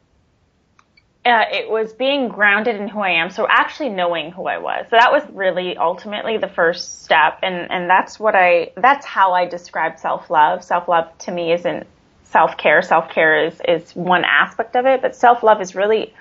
[1.24, 3.30] Uh, it was being grounded in who I am.
[3.30, 4.86] So actually knowing who I was.
[4.90, 7.40] So that was really ultimately the first step.
[7.44, 10.64] And, and that's what I, that's how I describe self-love.
[10.64, 11.86] Self-love to me isn't
[12.24, 12.82] self-care.
[12.82, 16.14] Self-care is, is one aspect of it, but self-love is really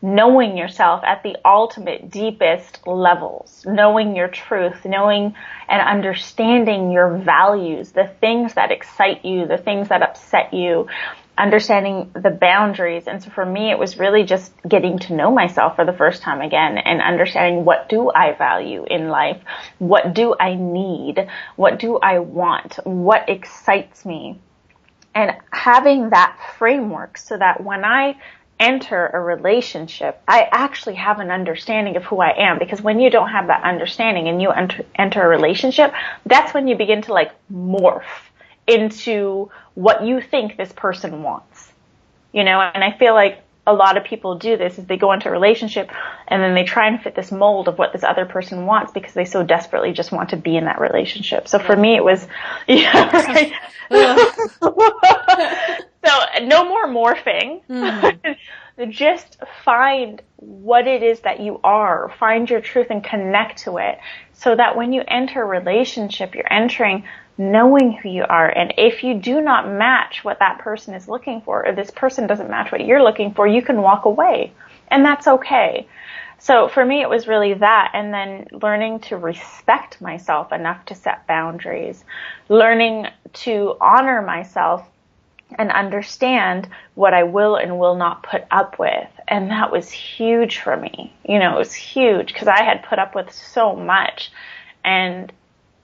[0.00, 5.34] knowing yourself at the ultimate deepest levels, knowing your truth, knowing
[5.68, 10.86] and understanding your values, the things that excite you, the things that upset you,
[11.38, 13.06] understanding the boundaries.
[13.06, 16.22] And so for me, it was really just getting to know myself for the first
[16.22, 19.40] time again and understanding what do I value in life?
[19.78, 21.28] What do I need?
[21.56, 22.78] What do I want?
[22.84, 24.40] What excites me?
[25.14, 28.16] And having that framework so that when I
[28.60, 33.08] enter a relationship, I actually have an understanding of who I am because when you
[33.10, 35.92] don't have that understanding and you enter, enter a relationship,
[36.26, 38.02] that's when you begin to like morph
[38.68, 41.72] into what you think this person wants.
[42.32, 45.12] You know, and I feel like a lot of people do this is they go
[45.12, 45.90] into a relationship
[46.26, 49.12] and then they try and fit this mold of what this other person wants because
[49.12, 51.46] they so desperately just want to be in that relationship.
[51.46, 52.26] So for me it was
[52.66, 53.52] yeah, right.
[53.90, 54.74] so
[56.44, 57.60] no more morphing.
[57.68, 58.86] Mm-hmm.
[58.90, 63.98] just find what it is that you are, find your truth and connect to it
[64.32, 67.04] so that when you enter a relationship, you're entering
[67.38, 68.48] knowing who you are.
[68.48, 72.26] And if you do not match what that person is looking for, or this person
[72.26, 74.52] doesn't match what you're looking for, you can walk away.
[74.88, 75.86] And that's okay.
[76.40, 77.92] So for me, it was really that.
[77.94, 82.04] And then learning to respect myself enough to set boundaries,
[82.48, 84.84] learning to honor myself
[85.58, 89.08] and understand what I will and will not put up with.
[89.26, 91.14] And that was huge for me.
[91.26, 94.30] You know, it was huge because I had put up with so much.
[94.84, 95.32] And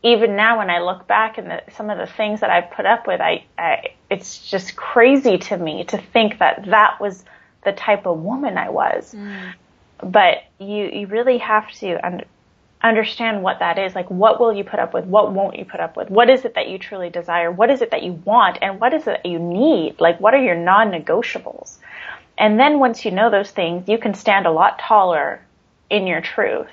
[0.05, 3.07] even now when I look back and some of the things that I've put up
[3.07, 7.25] with, I, I, it's just crazy to me to think that that was
[7.65, 9.15] the type of woman I was.
[9.15, 9.55] Mm.
[10.03, 12.25] But you, you really have to un-
[12.83, 13.95] understand what that is.
[13.95, 15.07] Like, what will you put up with?
[15.07, 16.11] What won't you put up with?
[16.11, 17.51] What is it that you truly desire?
[17.51, 18.59] What is it that you want?
[18.61, 19.99] And what is it that you need?
[20.01, 21.79] Like, what are your non-negotiables?
[22.37, 25.41] And then once you know those things, you can stand a lot taller
[25.89, 26.69] in your truth.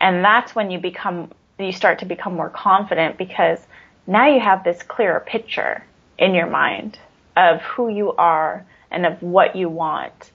[0.00, 3.58] And that's when you become you start to become more confident because
[4.06, 5.84] now you have this clearer picture
[6.18, 6.98] in your mind
[7.36, 10.30] of who you are and of what you want.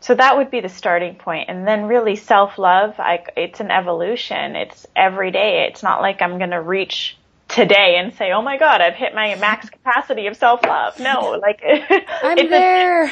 [0.00, 1.48] So that would be the starting point.
[1.48, 2.94] And then really self-love,
[3.36, 4.56] it's an evolution.
[4.56, 5.66] It's every day.
[5.68, 7.16] It's not like I'm going to reach
[7.48, 11.62] today and say, "Oh my god, I've hit my max capacity of self-love." No, like
[12.22, 13.04] I'm there.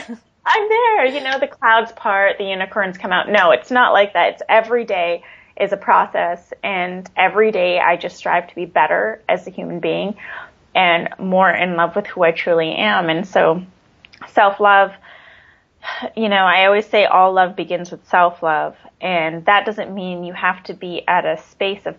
[0.49, 1.07] I'm there.
[1.07, 3.29] You know, the clouds part, the unicorns come out.
[3.29, 4.35] No, it's not like that.
[4.35, 5.25] It's every day
[5.59, 9.81] is a process and every day I just strive to be better as a human
[9.81, 10.17] being
[10.75, 13.09] and more in love with who I truly am.
[13.09, 13.63] And so
[14.29, 14.93] self-love,
[16.17, 20.35] you know, I always say all love begins with self-love and that doesn't mean you
[20.35, 21.97] have to be at a space of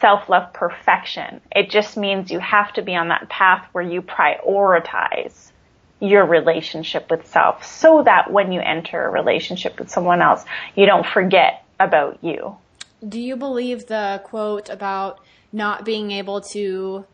[0.00, 1.40] self-love perfection.
[1.54, 5.52] It just means you have to be on that path where you prioritize
[6.00, 10.84] your relationship with self so that when you enter a relationship with someone else, you
[10.84, 12.56] don't forget about you.
[13.06, 15.20] Do you believe the quote about
[15.52, 17.04] not being able to,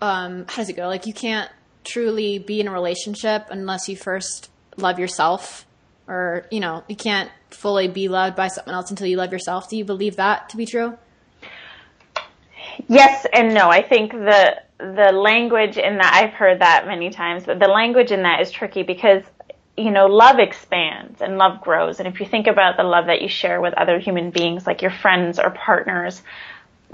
[0.00, 0.88] um, how does it go?
[0.88, 1.50] Like you can't
[1.84, 5.66] truly be in a relationship unless you first love yourself
[6.06, 9.68] or, you know, you can't fully be loved by someone else until you love yourself.
[9.68, 10.96] Do you believe that to be true?
[12.88, 13.68] Yes and no.
[13.68, 18.12] I think the the language in that I've heard that many times, but the language
[18.12, 19.24] in that is tricky because
[19.78, 21.98] you know, love expands and love grows.
[21.98, 24.82] And if you think about the love that you share with other human beings, like
[24.82, 26.22] your friends or partners,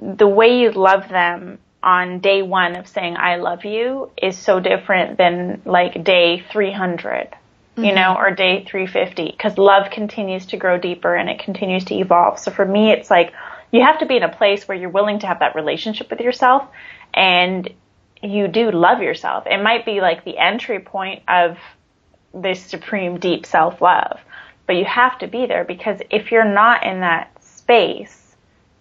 [0.01, 4.59] the way you love them on day one of saying I love you is so
[4.59, 7.85] different than like day 300, mm-hmm.
[7.85, 11.95] you know, or day 350 because love continues to grow deeper and it continues to
[11.95, 12.39] evolve.
[12.39, 13.33] So for me, it's like
[13.71, 16.21] you have to be in a place where you're willing to have that relationship with
[16.21, 16.67] yourself
[17.13, 17.69] and
[18.23, 19.47] you do love yourself.
[19.47, 21.59] It might be like the entry point of
[22.35, 24.21] this supreme deep self love.
[24.67, 28.35] But you have to be there because if you're not in that space,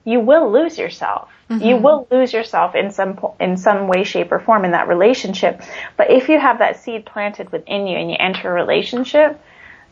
[0.05, 1.29] you will lose yourself.
[1.49, 1.65] Mm-hmm.
[1.65, 5.61] You will lose yourself in some in some way, shape, or form in that relationship.
[5.97, 9.39] But if you have that seed planted within you and you enter a relationship,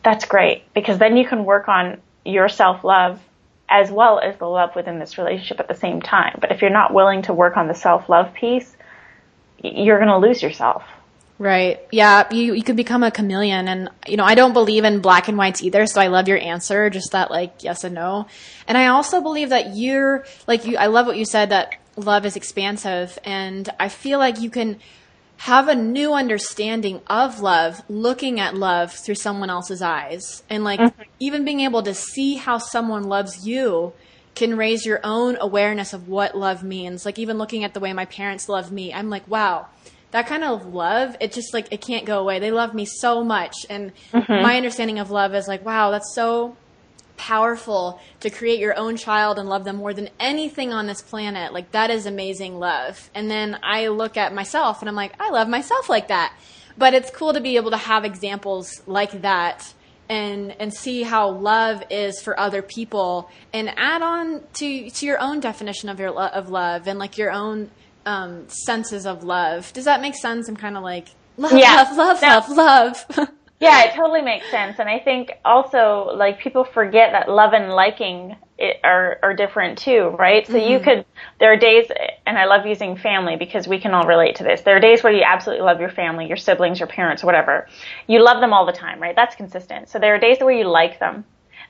[0.02, 3.20] that's great because then you can work on your self love
[3.68, 6.36] as well as the love within this relationship at the same time.
[6.40, 8.76] But if you're not willing to work on the self love piece,
[9.62, 10.84] you're going to lose yourself.
[11.42, 11.80] Right.
[11.90, 12.32] Yeah.
[12.32, 13.66] You, you could become a chameleon.
[13.66, 15.86] And, you know, I don't believe in black and whites either.
[15.86, 18.28] So I love your answer, just that like yes and no.
[18.68, 22.24] And I also believe that you're like you, I love what you said that love
[22.26, 23.18] is expansive.
[23.24, 24.78] And I feel like you can
[25.38, 30.44] have a new understanding of love, looking at love through someone else's eyes.
[30.48, 31.02] And like mm-hmm.
[31.18, 33.94] even being able to see how someone loves you
[34.36, 37.04] can raise your own awareness of what love means.
[37.04, 39.66] Like even looking at the way my parents love me, I'm like, wow
[40.12, 42.38] that kind of love, it just like it can't go away.
[42.38, 44.32] They love me so much, and mm-hmm.
[44.32, 46.56] my understanding of love is like, wow, that's so
[47.16, 51.52] powerful to create your own child and love them more than anything on this planet.
[51.52, 53.10] Like that is amazing love.
[53.14, 56.34] And then I look at myself and I'm like, I love myself like that.
[56.76, 59.72] But it's cool to be able to have examples like that
[60.08, 65.20] and and see how love is for other people and add on to to your
[65.20, 67.70] own definition of your of love and like your own
[68.06, 69.72] um, senses of love.
[69.72, 70.48] Does that make sense?
[70.48, 71.86] I'm kind of like love, yeah.
[71.88, 73.28] love, love, love, love.
[73.60, 74.78] yeah, it totally makes sense.
[74.78, 79.78] And I think also like people forget that love and liking it are are different
[79.78, 80.46] too, right?
[80.46, 80.70] So mm-hmm.
[80.70, 81.04] you could
[81.40, 81.86] there are days
[82.26, 84.60] and I love using family because we can all relate to this.
[84.62, 87.68] There are days where you absolutely love your family, your siblings, your parents, whatever.
[88.06, 89.16] You love them all the time, right?
[89.16, 89.88] That's consistent.
[89.88, 91.24] So there are days where you like them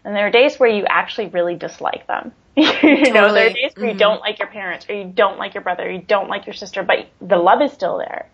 [0.04, 2.32] and there are days where you actually really dislike them.
[2.56, 3.10] you totally.
[3.12, 3.88] know, there are days where mm-hmm.
[3.88, 6.46] you don't like your parents or you don't like your brother or you don't like
[6.46, 8.28] your sister, but the love is still there.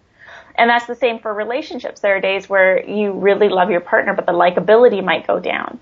[0.56, 2.00] And that's the same for relationships.
[2.00, 5.78] There are days where you really love your partner, but the likability might go down.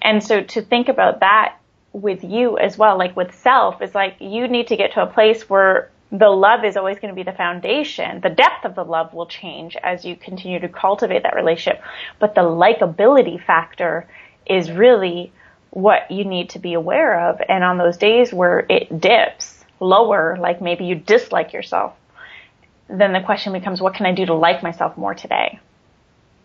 [0.00, 1.56] And so to think about that
[1.92, 5.06] with you as well, like with self, is like you need to get to a
[5.06, 8.20] place where the love is always going to be the foundation.
[8.20, 11.82] The depth of the love will change as you continue to cultivate that relationship.
[12.18, 14.08] But the likability factor
[14.46, 15.32] is really
[15.70, 17.40] what you need to be aware of.
[17.48, 21.94] And on those days where it dips lower, like maybe you dislike yourself,
[22.88, 25.58] then the question becomes, what can I do to like myself more today?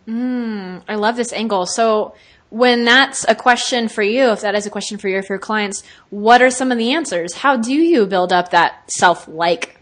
[0.08, 1.66] Mm, I love this angle.
[1.66, 2.14] So
[2.48, 5.38] when that's a question for you, if that is a question for you, for your
[5.38, 7.34] clients, what are some of the answers?
[7.34, 9.78] How do you build up that self like?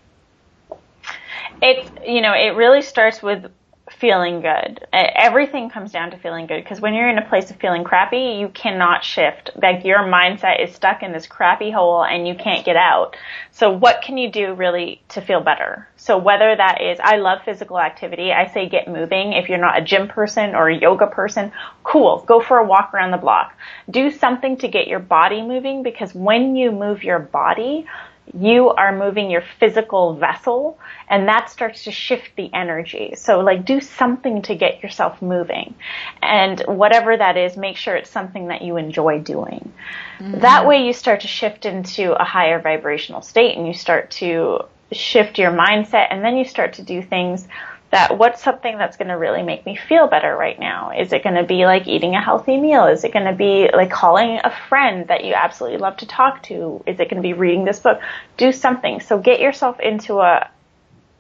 [1.63, 3.51] It's, you know, it really starts with
[3.99, 4.87] feeling good.
[4.93, 8.39] Everything comes down to feeling good because when you're in a place of feeling crappy,
[8.39, 9.51] you cannot shift.
[9.61, 13.17] Like your mindset is stuck in this crappy hole and you can't get out.
[13.51, 15.89] So what can you do really to feel better?
[15.97, 18.33] So whether that is, I love physical activity.
[18.33, 19.33] I say get moving.
[19.33, 21.51] If you're not a gym person or a yoga person,
[21.83, 22.25] cool.
[22.27, 23.53] Go for a walk around the block.
[23.91, 27.87] Do something to get your body moving because when you move your body,
[28.35, 33.15] you are moving your physical vessel and that starts to shift the energy.
[33.17, 35.75] So like do something to get yourself moving.
[36.23, 39.73] And whatever that is, make sure it's something that you enjoy doing.
[40.19, 40.41] Mm-hmm.
[40.41, 44.61] That way you start to shift into a higher vibrational state and you start to
[44.93, 47.47] shift your mindset and then you start to do things
[47.91, 50.91] that what's something that's going to really make me feel better right now?
[50.91, 52.87] Is it going to be like eating a healthy meal?
[52.87, 56.43] Is it going to be like calling a friend that you absolutely love to talk
[56.45, 56.83] to?
[56.87, 58.01] Is it going to be reading this book?
[58.37, 59.01] Do something.
[59.01, 60.51] So get yourself into a,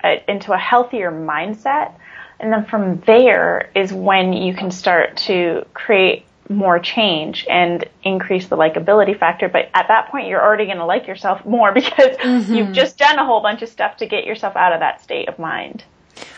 [0.04, 1.92] a into a healthier mindset.
[2.38, 8.48] And then from there is when you can start to create more change and increase
[8.48, 9.48] the likability factor.
[9.48, 12.54] But at that point, you're already going to like yourself more because mm-hmm.
[12.54, 15.28] you've just done a whole bunch of stuff to get yourself out of that state
[15.28, 15.84] of mind.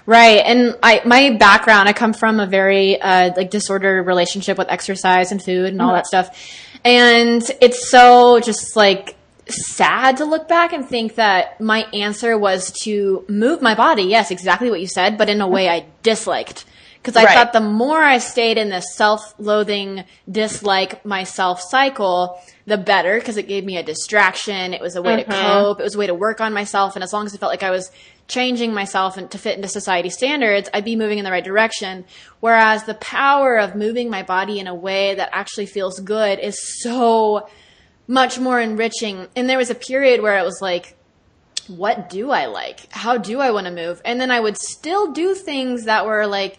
[0.07, 0.43] Right.
[0.45, 5.33] And I, my background, I come from a very, uh, like disordered relationship with exercise
[5.33, 5.97] and food and all mm-hmm.
[5.97, 6.37] that stuff.
[6.85, 9.17] And it's so just like
[9.47, 14.05] sad to look back and think that my answer was to move my body.
[14.05, 16.65] Yes, exactly what you said, but in a way I disliked.
[17.03, 17.35] Because I right.
[17.35, 23.49] thought the more I stayed in this self-loathing, dislike myself cycle, the better because it
[23.49, 24.75] gave me a distraction.
[24.75, 25.31] It was a way mm-hmm.
[25.31, 25.81] to cope.
[25.81, 26.97] It was a way to work on myself.
[26.97, 27.91] And as long as I felt like I was
[28.29, 32.05] changing myself and to fit into society standards, I'd be moving in the right direction.
[32.41, 36.83] Whereas the power of moving my body in a way that actually feels good is
[36.83, 37.49] so
[38.07, 39.27] much more enriching.
[39.35, 40.97] And there was a period where it was like,
[41.67, 42.93] what do I like?
[42.93, 44.03] How do I want to move?
[44.05, 46.59] And then I would still do things that were like,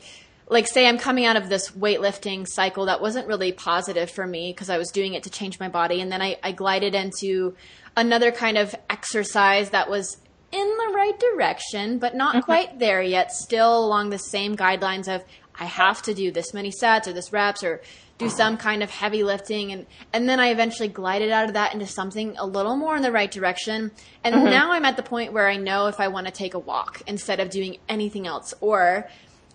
[0.51, 4.51] like say I'm coming out of this weightlifting cycle that wasn't really positive for me
[4.51, 6.01] because I was doing it to change my body.
[6.01, 7.55] And then I, I glided into
[7.95, 10.17] another kind of exercise that was
[10.51, 12.43] in the right direction, but not mm-hmm.
[12.43, 15.23] quite there yet, still along the same guidelines of
[15.57, 17.81] I have to do this many sets or this reps or
[18.17, 21.73] do some kind of heavy lifting and and then I eventually glided out of that
[21.73, 23.91] into something a little more in the right direction.
[24.23, 24.45] And Mm-hmm.
[24.45, 27.03] now I'm at the point where I know if I want to take a walk
[27.07, 29.07] instead of doing anything else or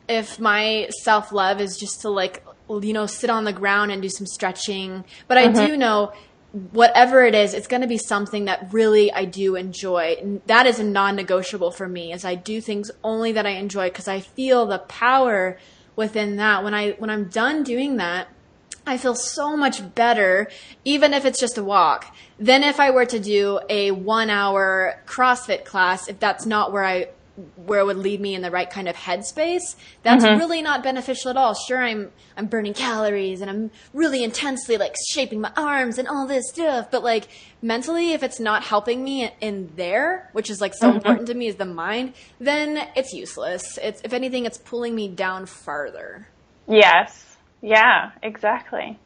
[0.09, 4.03] if my self love is just to like you know sit on the ground and
[4.03, 5.05] do some stretching.
[5.29, 5.79] But i do mm-hmm.
[5.79, 6.13] know
[6.73, 10.17] whatever it is it's going to be something that really i do enjoy.
[10.21, 13.89] And that is a non-negotiable for me as i do things only that i enjoy
[13.89, 15.59] because i feel the power
[15.95, 16.65] within that.
[16.65, 18.29] When i when i'm done doing that
[18.89, 20.49] I feel so much better,
[20.85, 25.03] even if it's just a walk, than if I were to do a one hour
[25.07, 27.09] CrossFit class, if that's not where I
[27.57, 29.77] where it would lead me in the right kind of headspace.
[30.03, 30.39] That's mm-hmm.
[30.39, 31.55] really not beneficial at all.
[31.55, 36.27] Sure I'm I'm burning calories and I'm really intensely like shaping my arms and all
[36.27, 37.29] this stuff, but like
[37.61, 40.97] mentally if it's not helping me in there, which is like so mm-hmm.
[40.97, 43.79] important to me is the mind, then it's useless.
[43.83, 46.29] It's if anything it's pulling me down farther.
[46.69, 47.37] Yes.
[47.61, 48.99] Yeah, exactly.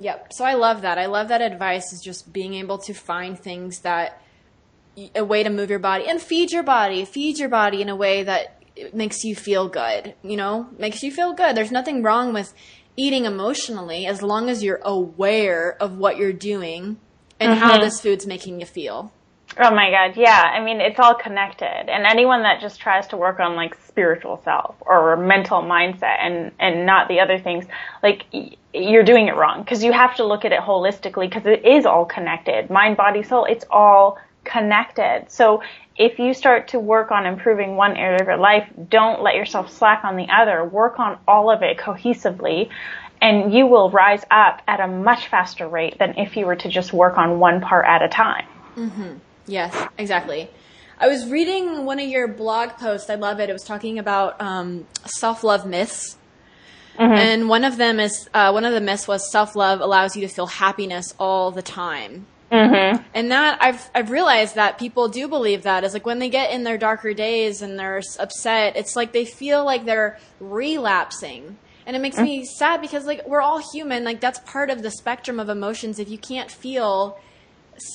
[0.00, 0.32] Yep.
[0.32, 0.98] So I love that.
[0.98, 4.22] I love that advice is just being able to find things that
[5.14, 7.96] a way to move your body and feed your body, feed your body in a
[7.96, 11.56] way that makes you feel good, you know, makes you feel good.
[11.56, 12.54] There's nothing wrong with
[12.96, 16.98] eating emotionally as long as you're aware of what you're doing
[17.40, 17.82] and how mm-hmm.
[17.82, 19.12] this food's making you feel.
[19.56, 20.42] Oh my god, yeah.
[20.42, 21.88] I mean, it's all connected.
[21.88, 26.52] And anyone that just tries to work on like spiritual self or mental mindset and
[26.60, 27.64] and not the other things,
[28.02, 31.46] like y- you're doing it wrong because you have to look at it holistically because
[31.46, 32.70] it is all connected.
[32.70, 34.18] Mind, body, soul, it's all
[34.48, 35.26] connected.
[35.28, 35.62] So
[35.96, 39.70] if you start to work on improving one area of your life, don't let yourself
[39.70, 40.64] slack on the other.
[40.64, 42.70] Work on all of it cohesively
[43.20, 46.68] and you will rise up at a much faster rate than if you were to
[46.68, 48.46] just work on one part at a time.
[49.46, 50.48] Yes, exactly.
[51.00, 53.08] I was reading one of your blog posts.
[53.08, 53.48] I love it.
[53.48, 56.16] It was talking about um, self love myths.
[57.18, 60.22] And one of them is uh, one of the myths was self love allows you
[60.26, 62.26] to feel happiness all the time.
[62.50, 63.02] Mm-hmm.
[63.14, 66.50] And that I've I've realized that people do believe that is like when they get
[66.50, 71.58] in their darker days and they're upset, it's like they feel like they're relapsing.
[71.84, 74.90] And it makes me sad because like we're all human, like that's part of the
[74.90, 75.98] spectrum of emotions.
[75.98, 77.18] If you can't feel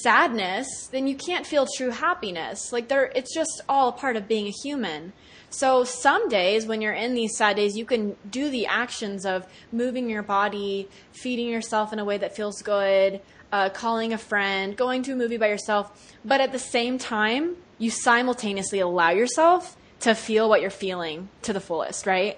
[0.02, 2.72] sadness, then you can't feel true happiness.
[2.72, 5.14] Like there it's just all a part of being a human.
[5.50, 9.46] So some days when you're in these sad days, you can do the actions of
[9.72, 13.22] moving your body, feeding yourself in a way that feels good,
[13.54, 16.12] uh, calling a friend, going to a movie by yourself.
[16.26, 21.54] But at the same time, you simultaneously allow yourself to feel what you're feeling to
[21.54, 22.38] the fullest, right?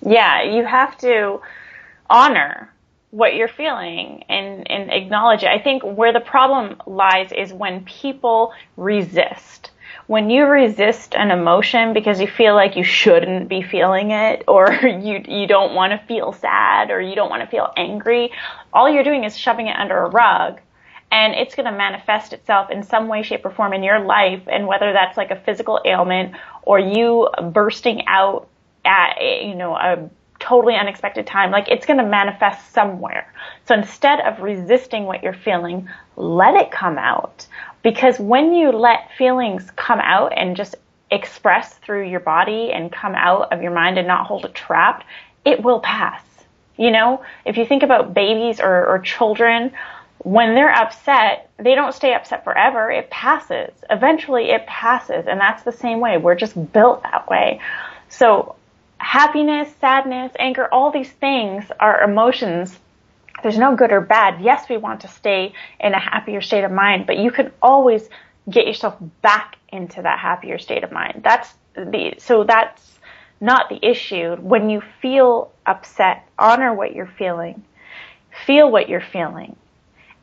[0.00, 1.40] Yeah, you have to
[2.08, 2.72] honor
[3.10, 5.48] what you're feeling and, and acknowledge it.
[5.48, 9.70] I think where the problem lies is when people resist.
[10.06, 14.72] When you resist an emotion because you feel like you shouldn't be feeling it or
[14.72, 18.32] you you don't want to feel sad or you don't want to feel angry,
[18.72, 20.60] all you're doing is shoving it under a rug
[21.14, 24.42] and it's going to manifest itself in some way, shape, or form in your life.
[24.48, 28.48] And whether that's like a physical ailment or you bursting out
[28.84, 33.32] at, you know, a totally unexpected time, like it's going to manifest somewhere.
[33.66, 37.46] So instead of resisting what you're feeling, let it come out.
[37.84, 40.74] Because when you let feelings come out and just
[41.10, 45.06] express through your body and come out of your mind and not hold it trapped,
[45.44, 46.22] it will pass.
[46.76, 49.72] You know, if you think about babies or, or children,
[50.18, 52.90] when they're upset, they don't stay upset forever.
[52.90, 53.70] It passes.
[53.90, 55.26] Eventually it passes.
[55.26, 56.16] And that's the same way.
[56.16, 57.60] We're just built that way.
[58.08, 58.56] So
[58.96, 62.76] happiness, sadness, anger, all these things are emotions.
[63.44, 64.40] There's no good or bad.
[64.40, 68.08] Yes, we want to stay in a happier state of mind, but you can always
[68.50, 71.20] get yourself back into that happier state of mind.
[71.22, 72.98] That's the, so that's
[73.42, 74.36] not the issue.
[74.36, 77.62] When you feel upset, honor what you're feeling.
[78.46, 79.56] Feel what you're feeling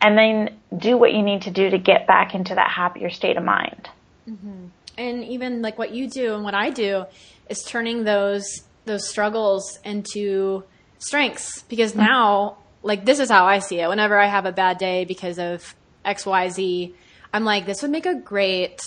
[0.01, 3.37] and then do what you need to do to get back into that happier state
[3.37, 3.87] of mind.
[4.29, 4.67] Mm-hmm.
[4.99, 7.05] and even like what you do and what I do
[7.49, 10.63] is turning those those struggles into
[10.99, 12.05] strengths because mm-hmm.
[12.05, 13.87] now like this is how I see it.
[13.87, 15.75] Whenever I have a bad day because of
[16.05, 16.93] XYZ
[17.33, 18.81] I'm like this would make a great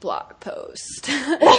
[0.00, 1.10] blog post.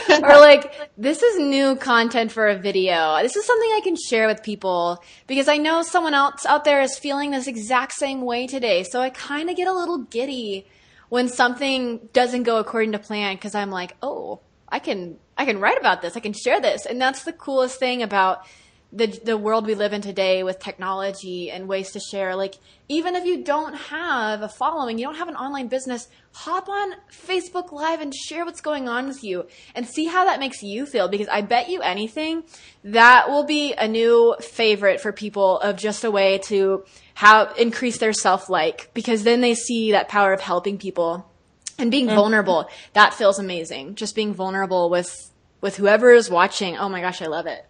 [0.09, 3.17] Or like this is new content for a video.
[3.21, 6.81] This is something i can share with people because i know someone else out there
[6.81, 8.83] is feeling this exact same way today.
[8.83, 10.67] So i kind of get a little giddy
[11.09, 15.59] when something doesn't go according to plan because i'm like oh i can i can
[15.59, 16.17] write about this.
[16.17, 16.85] I can share this.
[16.85, 18.45] And that's the coolest thing about
[18.91, 22.55] the the world we live in today with technology and ways to share like
[22.87, 26.93] even if you don't have a following you don't have an online business hop on
[27.11, 30.87] facebook live and share what's going on with you and see how that makes you
[30.87, 32.43] feel because i bet you anything
[32.83, 36.83] that will be a new favorite for people of just a way to
[37.13, 41.29] have increase their self like because then they see that power of helping people
[41.77, 42.15] and being mm-hmm.
[42.15, 42.69] vulnerable.
[42.91, 43.95] That feels amazing.
[43.95, 45.31] Just being vulnerable with
[45.61, 46.77] with whoever is watching.
[46.77, 47.68] Oh my gosh i love it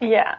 [0.00, 0.36] yeah.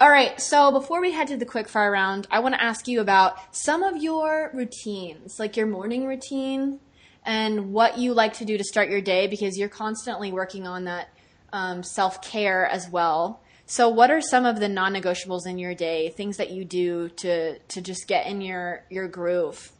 [0.00, 2.88] All right, so before we head to the quick fire round, I want to ask
[2.88, 6.80] you about some of your routines, like your morning routine
[7.24, 10.84] and what you like to do to start your day because you're constantly working on
[10.84, 11.08] that
[11.52, 13.42] um, self care as well.
[13.66, 17.08] So, what are some of the non negotiables in your day, things that you do
[17.08, 19.70] to, to just get in your, your groove?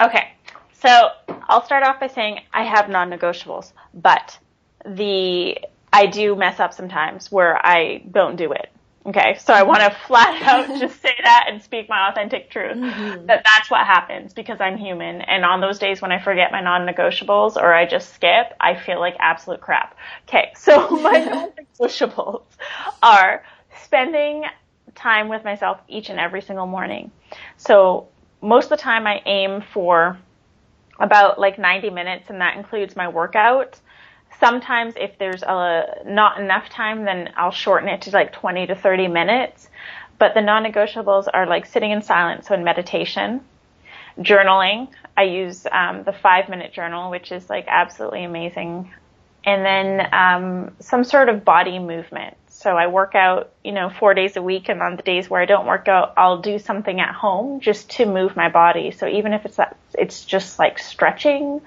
[0.00, 0.32] Okay,
[0.80, 1.08] so
[1.48, 4.38] I'll start off by saying I have non negotiables, but
[4.86, 5.58] the
[5.92, 8.70] I do mess up sometimes where I don't do it.
[9.04, 12.76] Okay, so I want to flat out just say that and speak my authentic truth.
[12.76, 13.26] Mm-hmm.
[13.26, 16.60] That that's what happens because I'm human, and on those days when I forget my
[16.60, 19.96] non-negotiables or I just skip, I feel like absolute crap.
[20.28, 21.18] Okay, so my
[21.80, 22.44] non-negotiables
[23.02, 23.44] are
[23.82, 24.44] spending
[24.94, 27.10] time with myself each and every single morning.
[27.56, 28.08] So
[28.40, 30.16] most of the time, I aim for
[31.00, 33.80] about like 90 minutes, and that includes my workout
[34.40, 38.74] sometimes if there's a, not enough time, then I'll shorten it to like 20 to
[38.74, 39.68] 30 minutes.
[40.18, 43.40] But the non-negotiables are like sitting in silence, so in meditation,
[44.18, 44.88] journaling.
[45.16, 48.92] I use um, the five minute journal, which is like absolutely amazing.
[49.44, 52.36] And then um, some sort of body movement.
[52.48, 55.40] So I work out, you know, four days a week, and on the days where
[55.40, 58.92] I don't work out, I'll do something at home just to move my body.
[58.92, 61.60] So even if it's that, it's just like stretching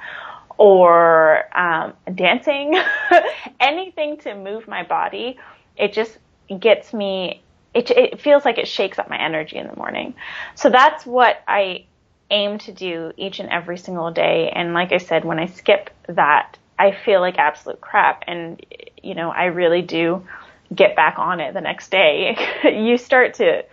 [0.57, 2.75] or um, dancing,
[3.59, 5.37] anything to move my body.
[5.75, 6.17] It just
[6.59, 7.41] gets me.
[7.73, 10.15] It, it feels like it shakes up my energy in the morning.
[10.55, 11.85] So that's what I
[12.31, 14.49] aim to do each and every single day.
[14.53, 18.23] And like I said, when I skip that, I feel like absolute crap.
[18.27, 18.65] And
[19.03, 20.25] you know, I really do
[20.73, 22.37] get back on it the next day.
[22.63, 23.63] you start to,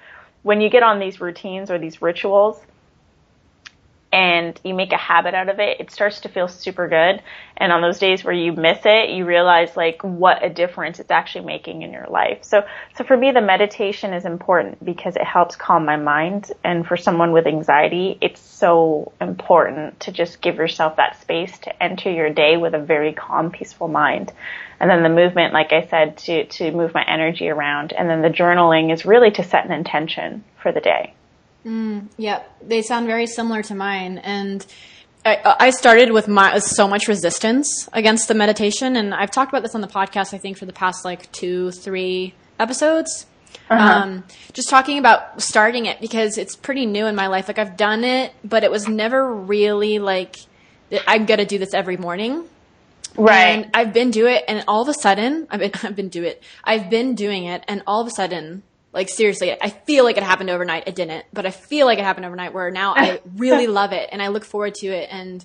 [0.43, 2.61] when you get on these routines or these rituals,
[4.13, 7.23] and you make a habit out of it, it starts to feel super good.
[7.57, 11.11] And on those days where you miss it, you realize like what a difference it's
[11.11, 12.45] actually making in your life.
[12.45, 12.63] So,
[12.95, 16.53] so for me, the meditation is important because it helps calm my mind.
[16.63, 21.83] And for someone with anxiety, it's so important to just give yourself that space to
[21.83, 24.31] enter your day with a very calm, peaceful mind.
[24.79, 27.95] And then the movement, like I said, to, to move my energy around.
[27.95, 31.15] And then the journaling is really to set an intention for the day.
[31.65, 34.67] Mm, yep, they sound very similar to mine, and
[35.25, 39.63] I, I started with my so much resistance against the meditation, and I've talked about
[39.63, 40.35] this on the podcast.
[40.35, 43.27] I think for the past like two, three episodes.
[43.71, 44.03] Uh-huh.
[44.03, 47.49] Um, just talking about starting it because it's pretty new in my life.
[47.49, 50.37] Like I've done it, but it was never really like
[51.07, 52.45] I'm gonna do this every morning.
[53.17, 53.65] Right.
[53.65, 56.25] And I've been do it, and all of a sudden, I've been I've been do
[56.25, 56.43] it.
[56.65, 58.63] I've been doing it, and all of a sudden,
[58.93, 60.85] like seriously, I feel like it happened overnight.
[60.87, 64.11] It didn't, but I feel like it happened overnight where now I really love it
[64.13, 65.09] and I look forward to it.
[65.11, 65.45] And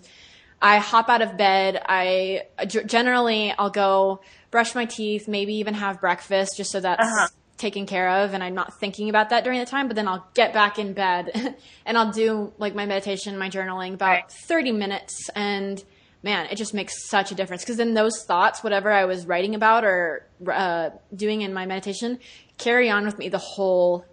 [0.62, 1.82] I hop out of bed.
[1.88, 4.22] I generally I'll go
[4.52, 7.28] brush my teeth, maybe even have breakfast just so that's uh-huh.
[7.58, 10.28] taken care of and I'm not thinking about that during the time, but then I'll
[10.34, 14.32] get back in bed and I'll do like my meditation, my journaling about right.
[14.32, 15.82] 30 minutes and
[16.24, 19.56] man, it just makes such a difference because then those thoughts, whatever I was writing
[19.56, 22.20] about or uh, doing in my meditation,
[22.58, 24.06] carry on with me the whole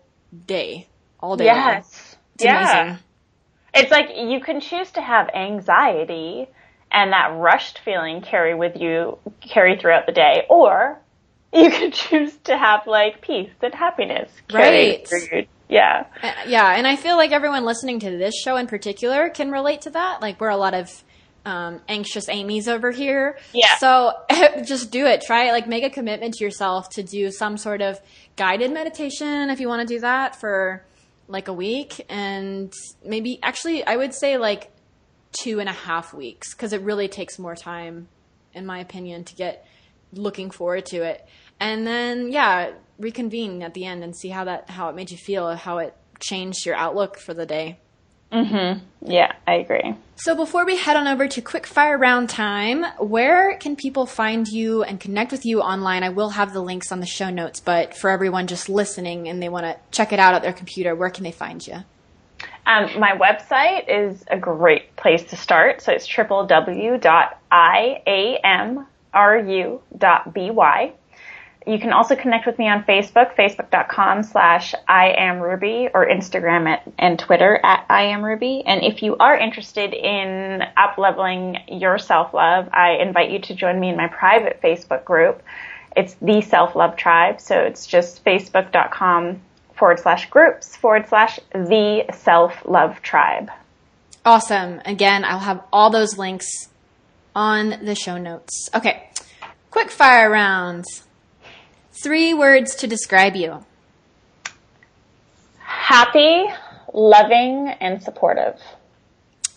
[0.47, 0.89] day,
[1.21, 1.47] all day.
[1.47, 1.57] Long.
[1.57, 2.17] Yes.
[2.35, 2.83] It's yeah.
[2.83, 2.99] Amazing.
[3.75, 6.49] It's like you can choose to have anxiety
[6.93, 11.01] and that rushed feeling carry with you, carry throughout the day, or
[11.53, 14.31] you can choose to have like peace and happiness.
[14.53, 15.07] right.
[15.69, 16.07] yeah.
[16.23, 16.77] Uh, yeah.
[16.77, 20.23] And I feel like everyone listening to this show in particular can relate to that.
[20.23, 21.03] Like we're a lot of
[21.45, 23.39] um, anxious Amy's over here.
[23.53, 23.77] Yeah.
[23.79, 24.13] So
[24.65, 25.23] just do it.
[25.23, 25.53] Try it.
[25.53, 28.01] Like make a commitment to yourself to do some sort of
[28.37, 30.85] guided meditation if you want to do that for
[31.29, 32.05] like a week.
[32.09, 32.73] And
[33.05, 34.71] maybe actually, I would say like
[35.33, 38.09] two and a half weeks because it really takes more time,
[38.53, 39.67] in my opinion, to get
[40.13, 41.27] looking forward to it.
[41.61, 45.17] And then, yeah, reconvene at the end and see how that, how it made you
[45.17, 47.79] feel, how it changed your outlook for the day.
[48.35, 48.85] Mm-hmm.
[49.11, 49.95] Yeah, I agree.
[50.17, 54.49] So before we head on over to quick fire round time, where can people find
[54.49, 56.03] you and connect with you online?
[56.03, 59.41] I will have the links on the show notes, but for everyone just listening and
[59.43, 61.85] they want to check it out at their computer, where can they find you?
[62.67, 65.81] Um, my website is a great place to start.
[65.83, 67.03] So it's www.iamru.by.
[71.67, 76.69] You can also connect with me on Facebook, facebook.com slash I am Ruby or Instagram
[76.69, 78.63] at, and Twitter at I am Ruby.
[78.67, 83.55] And if you are interested in up leveling your self love, I invite you to
[83.55, 85.43] join me in my private Facebook group.
[85.97, 87.41] It's the self love tribe.
[87.41, 89.41] So it's just facebook.com
[89.75, 93.51] forward slash groups forward slash the self love tribe.
[94.27, 94.83] Awesome.
[94.85, 96.69] Again, I'll have all those links
[97.35, 98.69] on the show notes.
[98.75, 99.09] Okay.
[99.71, 101.05] Quick fire rounds.
[102.03, 103.65] Three words to describe you.
[105.59, 106.47] Happy,
[106.93, 108.61] loving, and supportive.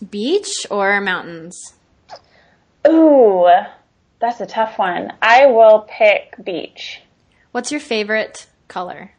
[0.07, 1.73] Beach or mountains?
[2.87, 3.49] Ooh,
[4.19, 5.13] that's a tough one.
[5.19, 7.01] I will pick beach.
[7.51, 9.11] What's your favorite color?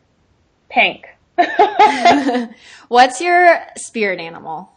[0.71, 1.07] Pink.
[2.89, 4.71] What's your spirit animal?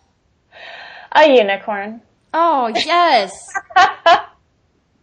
[1.11, 2.01] A unicorn.
[2.33, 3.53] Oh, yes.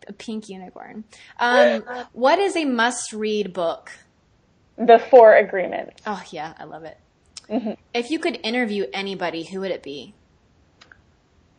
[0.09, 1.05] a pink unicorn.
[1.39, 3.93] Um, what is a must read book?
[4.77, 6.03] The Four Agreements.
[6.07, 6.99] Oh, yeah, I love it.
[7.51, 7.73] Mm-hmm.
[7.95, 10.15] If you could interview anybody, who would it be?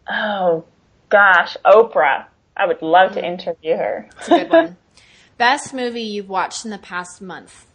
[0.10, 0.66] Oh,
[1.10, 1.58] gosh.
[1.66, 2.26] Oprah.
[2.56, 4.10] I would love to interview her.
[4.18, 4.78] It's a good one.
[5.38, 7.66] Best movie you've watched in the past month?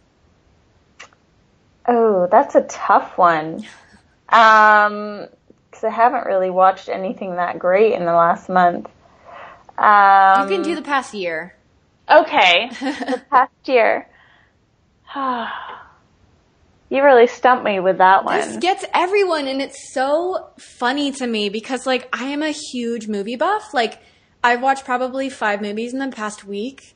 [1.87, 3.65] Oh, that's a tough one.
[4.27, 5.27] Um,
[5.69, 8.89] because I haven't really watched anything that great in the last month.
[9.77, 11.55] Um, you can do the past year.
[12.09, 14.07] Okay, the past year.
[16.89, 18.39] you really stumped me with that one.
[18.39, 23.07] This gets everyone, and it's so funny to me because, like, I am a huge
[23.07, 23.73] movie buff.
[23.73, 23.99] Like,
[24.43, 26.95] I've watched probably five movies in the past week,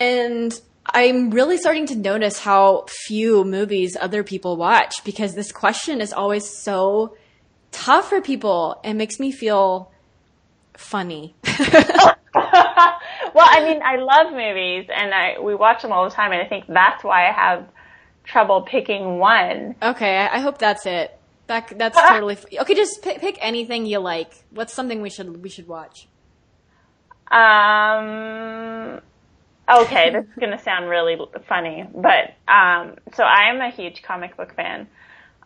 [0.00, 0.52] and
[0.86, 6.12] I'm really starting to notice how few movies other people watch because this question is
[6.12, 7.16] always so
[7.72, 8.80] tough for people.
[8.82, 9.92] It makes me feel
[10.78, 11.34] funny.
[11.44, 16.40] well, I mean, I love movies and I we watch them all the time, and
[16.40, 17.68] I think that's why I have
[18.24, 19.74] trouble picking one.
[19.82, 21.18] Okay, I hope that's it.
[21.48, 22.74] That that's totally f- okay.
[22.74, 24.32] Just pick, pick anything you like.
[24.50, 26.08] What's something we should we should watch?
[27.30, 29.00] Um.
[29.70, 31.18] Okay, this is gonna sound really
[31.48, 32.94] funny, but um.
[33.14, 34.88] So I am a huge comic book fan.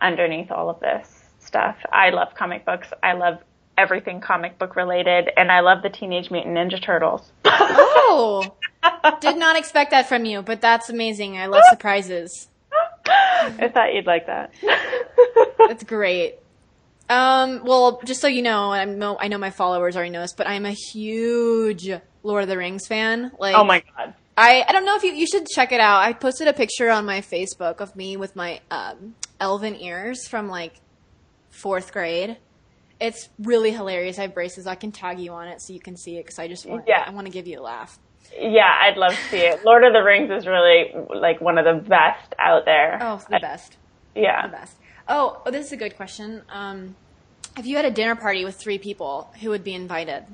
[0.01, 1.09] Underneath all of this
[1.39, 2.89] stuff, I love comic books.
[3.05, 3.39] I love
[3.77, 7.33] everything comic book related, and I love the Teenage Mutant Ninja Turtles.
[7.45, 8.55] oh,
[9.21, 11.39] did not expect that from you, but that's amazing.
[11.39, 12.49] I love surprises.
[13.07, 14.53] I thought you'd like that.
[15.69, 16.37] That's great.
[17.09, 20.33] Um, well, just so you know, I know I know my followers already know this,
[20.33, 21.91] but I'm a huge
[22.23, 23.33] Lord of the Rings fan.
[23.39, 24.15] Like, oh my god.
[24.37, 26.01] I, I don't know if you you should check it out.
[26.01, 30.49] I posted a picture on my Facebook of me with my um, elven ears from
[30.49, 30.81] like
[31.51, 32.39] fourth grade.
[33.03, 34.17] It's really hilarious.
[34.19, 34.69] I have braces.
[34.69, 36.85] I can tag you on it so you can see it because I just want
[36.87, 37.03] Yeah.
[37.05, 37.99] I want to give you a laugh.
[38.39, 39.65] Yeah, I'd love to see it.
[39.65, 42.99] Lord of the Rings is really like one of the best out there.
[43.01, 43.77] Oh, the best.
[44.15, 44.47] yeah.
[44.47, 44.77] The best.
[45.09, 46.43] Oh, oh, this is a good question.
[46.49, 46.95] Um,
[47.59, 50.25] if you had a dinner party with three people, who would be invited?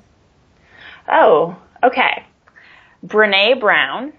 [1.11, 2.23] Oh, okay.
[3.03, 4.13] Brene Brown,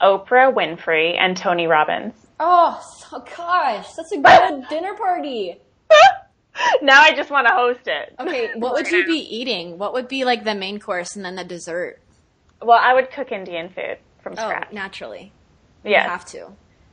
[0.00, 2.14] Oprah Winfrey, and Tony Robbins.
[2.40, 5.58] Oh, so, gosh, that's a good dinner party.
[6.82, 8.14] now I just want to host it.
[8.20, 9.78] Okay, what would you be eating?
[9.78, 11.98] What would be like the main course and then the dessert?
[12.60, 14.72] Well, I would cook Indian food from Oh, scratch.
[14.72, 15.32] naturally.
[15.84, 16.04] yeah.
[16.04, 16.48] You have to.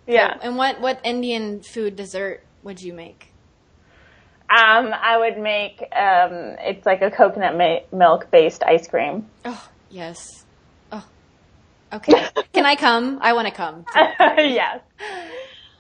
[0.08, 0.38] yeah.
[0.42, 3.28] And what what Indian food dessert would you make?
[4.50, 9.28] Um, I would make um, it's like a coconut ma- milk based ice cream.
[9.46, 10.44] Oh, yes.
[10.92, 11.06] Oh.
[11.94, 12.26] Okay.
[12.54, 13.20] Can I come?
[13.22, 13.86] I want to come.
[14.20, 14.80] yes.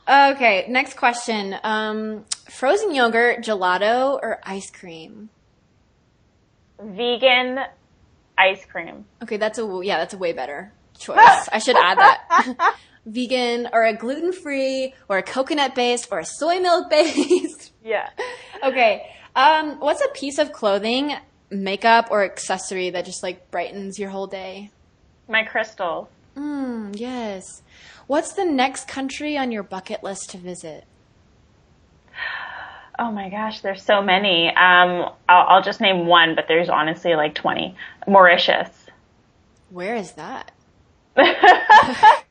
[0.07, 1.55] Okay, next question.
[1.63, 5.29] Um, frozen yogurt, gelato, or ice cream?
[6.81, 7.59] Vegan
[8.37, 9.05] ice cream.
[9.21, 11.49] Okay, that's a yeah, that's a way better choice.
[11.51, 12.75] I should add that.
[13.05, 17.73] Vegan or a gluten free or a coconut based or a soy milk based.
[17.81, 18.09] Yeah.
[18.63, 19.09] okay.
[19.35, 21.15] Um, what's a piece of clothing,
[21.49, 24.69] makeup, or accessory that just like brightens your whole day?
[25.29, 26.09] My crystal.
[26.35, 27.63] Mm, yes.
[28.05, 30.83] What's the next country on your bucket list to visit?
[33.01, 34.49] Oh my gosh, there's so many.
[34.49, 37.73] Um, I'll, I'll just name one, but there's honestly like 20.
[38.07, 38.69] Mauritius.
[39.69, 40.51] Where is that?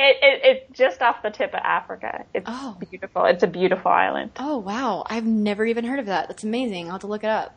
[0.00, 2.24] It, it, it's just off the tip of Africa.
[2.32, 2.76] It's Oh.
[2.88, 3.24] beautiful.
[3.24, 4.30] It's a beautiful island.
[4.38, 6.28] Oh wow, I've never even heard of that.
[6.28, 6.86] That's amazing.
[6.86, 7.54] I'll have to look it up.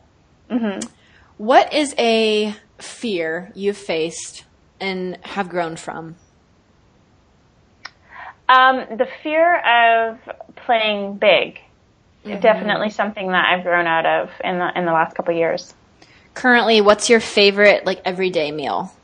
[1.36, 4.44] What is a fear you've faced
[4.80, 6.16] and have grown from?
[8.48, 10.18] Um, the fear of
[10.56, 11.60] playing big,
[12.24, 15.74] definitely something that I've grown out of in the in the last couple of years.
[16.34, 18.94] Currently, what's your favorite like everyday meal?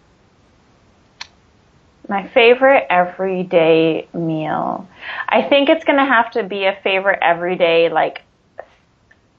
[2.09, 4.89] My favorite everyday meal.
[5.29, 8.23] I think it's going to have to be a favorite everyday, like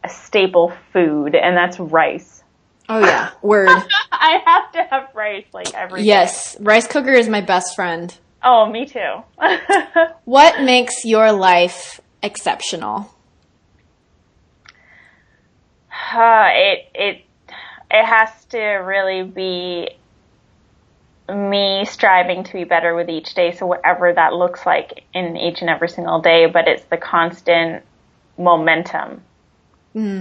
[0.04, 2.44] a staple food, and that's rice.
[2.88, 3.70] Oh yeah, word.
[4.12, 6.04] I have to have rice like every.
[6.04, 8.16] yes, rice cooker is my best friend.
[8.44, 9.24] Oh, me too.
[10.26, 13.14] What makes your life exceptional?
[16.14, 17.26] Uh, it it
[17.92, 19.90] it has to really be
[21.30, 23.52] me striving to be better with each day.
[23.56, 27.84] So whatever that looks like in each and every single day, but it's the constant
[28.38, 29.22] momentum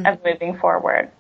[0.07, 1.11] of moving forward.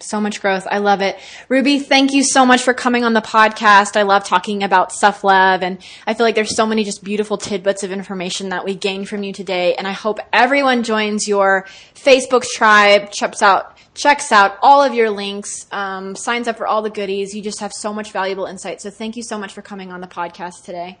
[0.00, 0.66] So much growth.
[0.70, 1.16] I love it.
[1.48, 3.96] Ruby, thank you so much for coming on the podcast.
[3.96, 7.38] I love talking about self love, and I feel like there's so many just beautiful
[7.38, 9.74] tidbits of information that we gained from you today.
[9.76, 15.08] And I hope everyone joins your Facebook tribe, checks out checks out all of your
[15.08, 17.34] links, um, signs up for all the goodies.
[17.34, 18.80] You just have so much valuable insight.
[18.82, 20.98] So thank you so much for coming on the podcast today.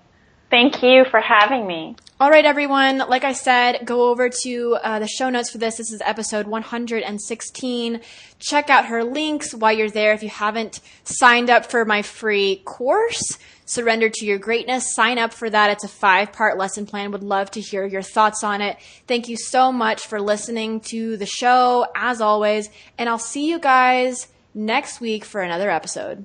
[0.54, 1.96] Thank you for having me.
[2.20, 2.98] All right, everyone.
[2.98, 5.78] Like I said, go over to uh, the show notes for this.
[5.78, 8.00] This is episode 116.
[8.38, 10.12] Check out her links while you're there.
[10.12, 15.34] If you haven't signed up for my free course, Surrender to Your Greatness, sign up
[15.34, 15.70] for that.
[15.70, 17.10] It's a five part lesson plan.
[17.10, 18.76] Would love to hear your thoughts on it.
[19.08, 22.70] Thank you so much for listening to the show, as always.
[22.96, 26.24] And I'll see you guys next week for another episode.